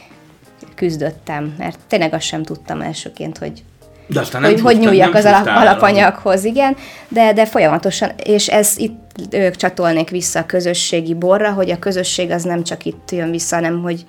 küzdöttem, 0.75 1.55
mert 1.57 1.79
tényleg 1.87 2.13
azt 2.13 2.25
sem 2.25 2.43
tudtam 2.43 2.81
elsőként, 2.81 3.37
hogy 3.37 3.63
de 4.07 4.19
aztán 4.19 4.43
hogy, 4.43 4.61
hogy 4.61 4.79
nyúljak 4.79 5.13
az 5.13 5.25
alap, 5.25 5.47
alapanyaghoz, 5.47 6.43
igen, 6.43 6.75
de, 7.07 7.33
de 7.33 7.45
folyamatosan, 7.45 8.11
és 8.23 8.47
ez 8.47 8.77
itt 8.77 8.99
ők 9.31 9.55
csatolnék 9.55 10.09
vissza 10.09 10.39
a 10.39 10.45
közösségi 10.45 11.13
borra, 11.13 11.51
hogy 11.51 11.71
a 11.71 11.79
közösség 11.79 12.31
az 12.31 12.43
nem 12.43 12.63
csak 12.63 12.85
itt 12.85 13.11
jön 13.11 13.31
vissza, 13.31 13.55
hanem 13.55 13.81
hogy, 13.81 14.05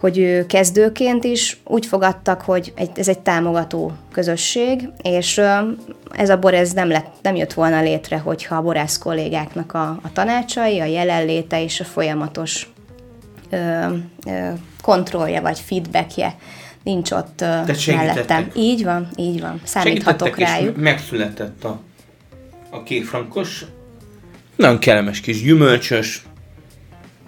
hogy 0.00 0.18
ő 0.18 0.46
kezdőként 0.46 1.24
is 1.24 1.60
úgy 1.64 1.86
fogadtak, 1.86 2.40
hogy 2.40 2.72
egy, 2.76 2.90
ez 2.94 3.08
egy 3.08 3.18
támogató 3.18 3.92
közösség, 4.12 4.88
és 5.02 5.40
ez 6.10 6.30
a 6.30 6.38
bor 6.38 6.54
ez 6.54 6.72
nem, 6.72 6.88
lett, 6.88 7.14
nem 7.22 7.36
jött 7.36 7.52
volna 7.52 7.82
létre, 7.82 8.18
hogyha 8.18 8.56
a 8.56 8.62
borász 8.62 8.98
kollégáknak 8.98 9.74
a, 9.74 9.88
a 10.02 10.12
tanácsai, 10.12 10.80
a 10.80 10.84
jelenléte 10.84 11.62
és 11.62 11.80
a 11.80 11.84
folyamatos 11.84 12.68
ö, 13.50 13.86
ö, 14.26 14.48
kontrollja 14.82 15.40
vagy 15.40 15.58
feedbackje 15.58 16.36
nincs 16.86 17.10
ott 17.10 17.44
mellettem. 17.86 18.50
Így 18.54 18.84
van, 18.84 19.08
így 19.16 19.40
van. 19.40 19.60
Számíthatok 19.64 20.36
rájuk. 20.36 20.76
És 20.76 20.82
megszületett 20.82 21.64
a, 21.64 21.80
a 22.70 22.82
kékfrankos, 22.82 23.64
nagyon 24.56 24.78
kellemes 24.78 25.20
kis 25.20 25.42
gyümölcsös, 25.42 26.22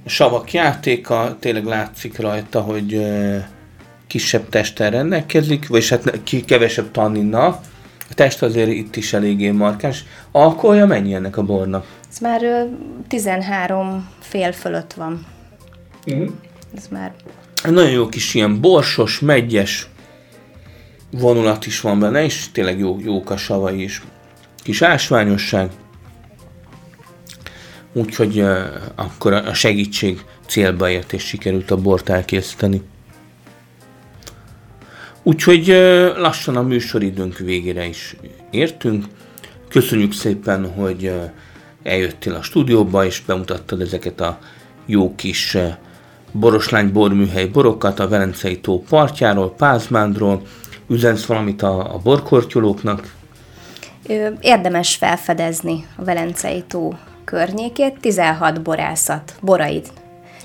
a 0.09 0.11
savak 0.11 0.53
játéka, 0.53 1.37
tényleg 1.41 1.65
látszik 1.65 2.19
rajta, 2.19 2.61
hogy 2.61 3.07
kisebb 4.07 4.49
testtel 4.49 4.91
rendelkezik, 4.91 5.69
vagy 5.69 5.89
hát 5.89 6.21
ki 6.23 6.45
kevesebb 6.45 6.91
tanninnal. 6.91 7.61
A 8.11 8.15
test 8.15 8.43
azért 8.43 8.71
itt 8.71 8.97
is 8.97 9.13
eléggé 9.13 9.51
markáns. 9.51 10.05
Alkoholja 10.33 10.87
mennyi 10.87 11.15
ennek 11.15 11.37
a 11.37 11.43
bornak? 11.43 11.87
Ez 12.11 12.19
már 12.19 12.43
ö, 12.43 12.63
13 13.09 14.09
fél 14.21 14.53
fölött 14.53 14.93
van. 14.93 15.27
Uh-huh. 16.07 16.29
Ez 16.77 16.87
már 16.91 17.13
Nagyon 17.63 17.91
jó 17.91 18.09
kis 18.09 18.35
ilyen 18.35 18.61
borsos, 18.61 19.21
megyes 19.21 19.89
vonulat 21.11 21.67
is 21.67 21.81
van 21.81 21.99
benne, 21.99 22.25
és 22.25 22.51
tényleg 22.53 22.79
jó, 22.79 22.97
jók 23.01 23.31
a 23.31 23.37
savai 23.37 23.83
is. 23.83 24.03
Kis 24.63 24.83
ásványosság. 24.83 25.71
Úgyhogy 27.99 28.41
uh, 28.41 28.59
akkor 28.95 29.33
a 29.33 29.55
segítség 29.55 30.25
célba 30.47 30.89
ért, 30.89 31.13
és 31.13 31.23
sikerült 31.23 31.71
a 31.71 31.77
bort 31.77 32.09
elkészíteni. 32.09 32.83
Úgyhogy 35.23 35.71
uh, 35.71 36.19
lassan 36.19 36.57
a 36.57 36.63
műsoridőnk 36.63 37.39
végére 37.39 37.87
is 37.87 38.17
értünk. 38.51 39.05
Köszönjük 39.69 40.13
szépen, 40.13 40.73
hogy 40.73 41.05
uh, 41.05 41.31
eljöttél 41.83 42.35
a 42.35 42.43
stúdióba, 42.43 43.05
és 43.05 43.23
bemutattad 43.27 43.81
ezeket 43.81 44.21
a 44.21 44.39
jó 44.87 45.15
kis 45.15 45.55
uh, 45.55 45.69
Boroslány 46.33 46.93
borműhely 46.93 47.47
borokat 47.47 48.01
a 48.01 48.09
Velencei 48.09 48.61
tó 48.61 48.83
partjáról, 48.83 49.55
Pázmándról. 49.55 50.43
Üzensz 50.89 51.27
valamit 51.27 51.63
a, 51.63 51.95
a 51.95 51.99
borkortyolóknak? 51.99 53.15
Érdemes 54.41 54.97
felfedezni 54.97 55.87
a 55.97 56.05
Velencei 56.05 56.65
tó 56.67 56.95
környékét, 57.29 58.01
16 58.01 58.63
borászat 58.63 59.35
borait 59.41 59.93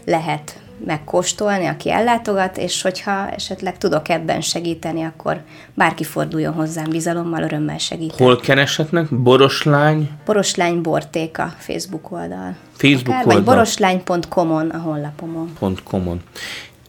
lehet 0.06 0.60
megkóstolni, 0.86 1.66
aki 1.66 1.92
ellátogat, 1.92 2.58
és 2.58 2.82
hogyha 2.82 3.30
esetleg 3.30 3.78
tudok 3.78 4.10
ebben 4.10 4.42
segíteni, 4.42 5.04
akkor 5.04 5.42
bárki 5.74 6.04
forduljon 6.04 6.54
hozzám 6.54 6.90
bizalommal, 6.90 7.44
örömmel 7.44 7.78
segítek. 7.78 8.18
Hol 8.18 8.40
kereshetnek? 8.40 9.16
Boroslány? 9.16 10.10
Boroslány 10.26 10.82
Bortéka 10.82 11.54
Facebook 11.58 12.12
oldal. 12.12 12.56
Facebook 12.74 13.16
Akár, 13.16 13.26
oldal. 13.26 13.36
Vagy 13.36 13.44
boroslány.com-on 13.44 14.70
a 14.70 14.78
honlapomon. 14.78 15.54
.com-on. 15.84 16.22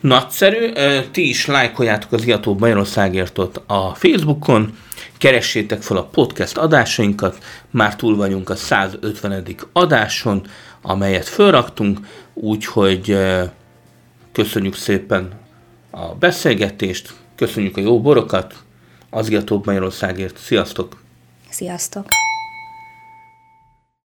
Nagyszerű, 0.04 0.72
ti 1.10 1.28
is 1.28 1.46
lájkoljátok 1.46 2.12
az 2.12 2.26
Iató 2.26 2.56
Magyarországértot 2.58 3.62
a 3.66 3.94
Facebookon, 3.94 4.76
keressétek 5.18 5.82
fel 5.82 5.96
a 5.96 6.04
podcast 6.04 6.56
adásainkat, 6.56 7.38
már 7.70 7.96
túl 7.96 8.16
vagyunk 8.16 8.50
a 8.50 8.56
150. 8.56 9.44
adáson, 9.72 10.46
amelyet 10.82 11.28
felraktunk, 11.28 11.98
úgyhogy 12.34 13.18
köszönjük 14.32 14.74
szépen 14.74 15.32
a 15.90 16.14
beszélgetést, 16.14 17.14
köszönjük 17.36 17.76
a 17.76 17.80
jó 17.80 18.00
borokat, 18.00 18.54
az 19.10 19.30
Iató 19.30 19.62
Magyarországért, 19.64 20.38
sziasztok! 20.38 21.02
Sziasztok! 21.48 22.06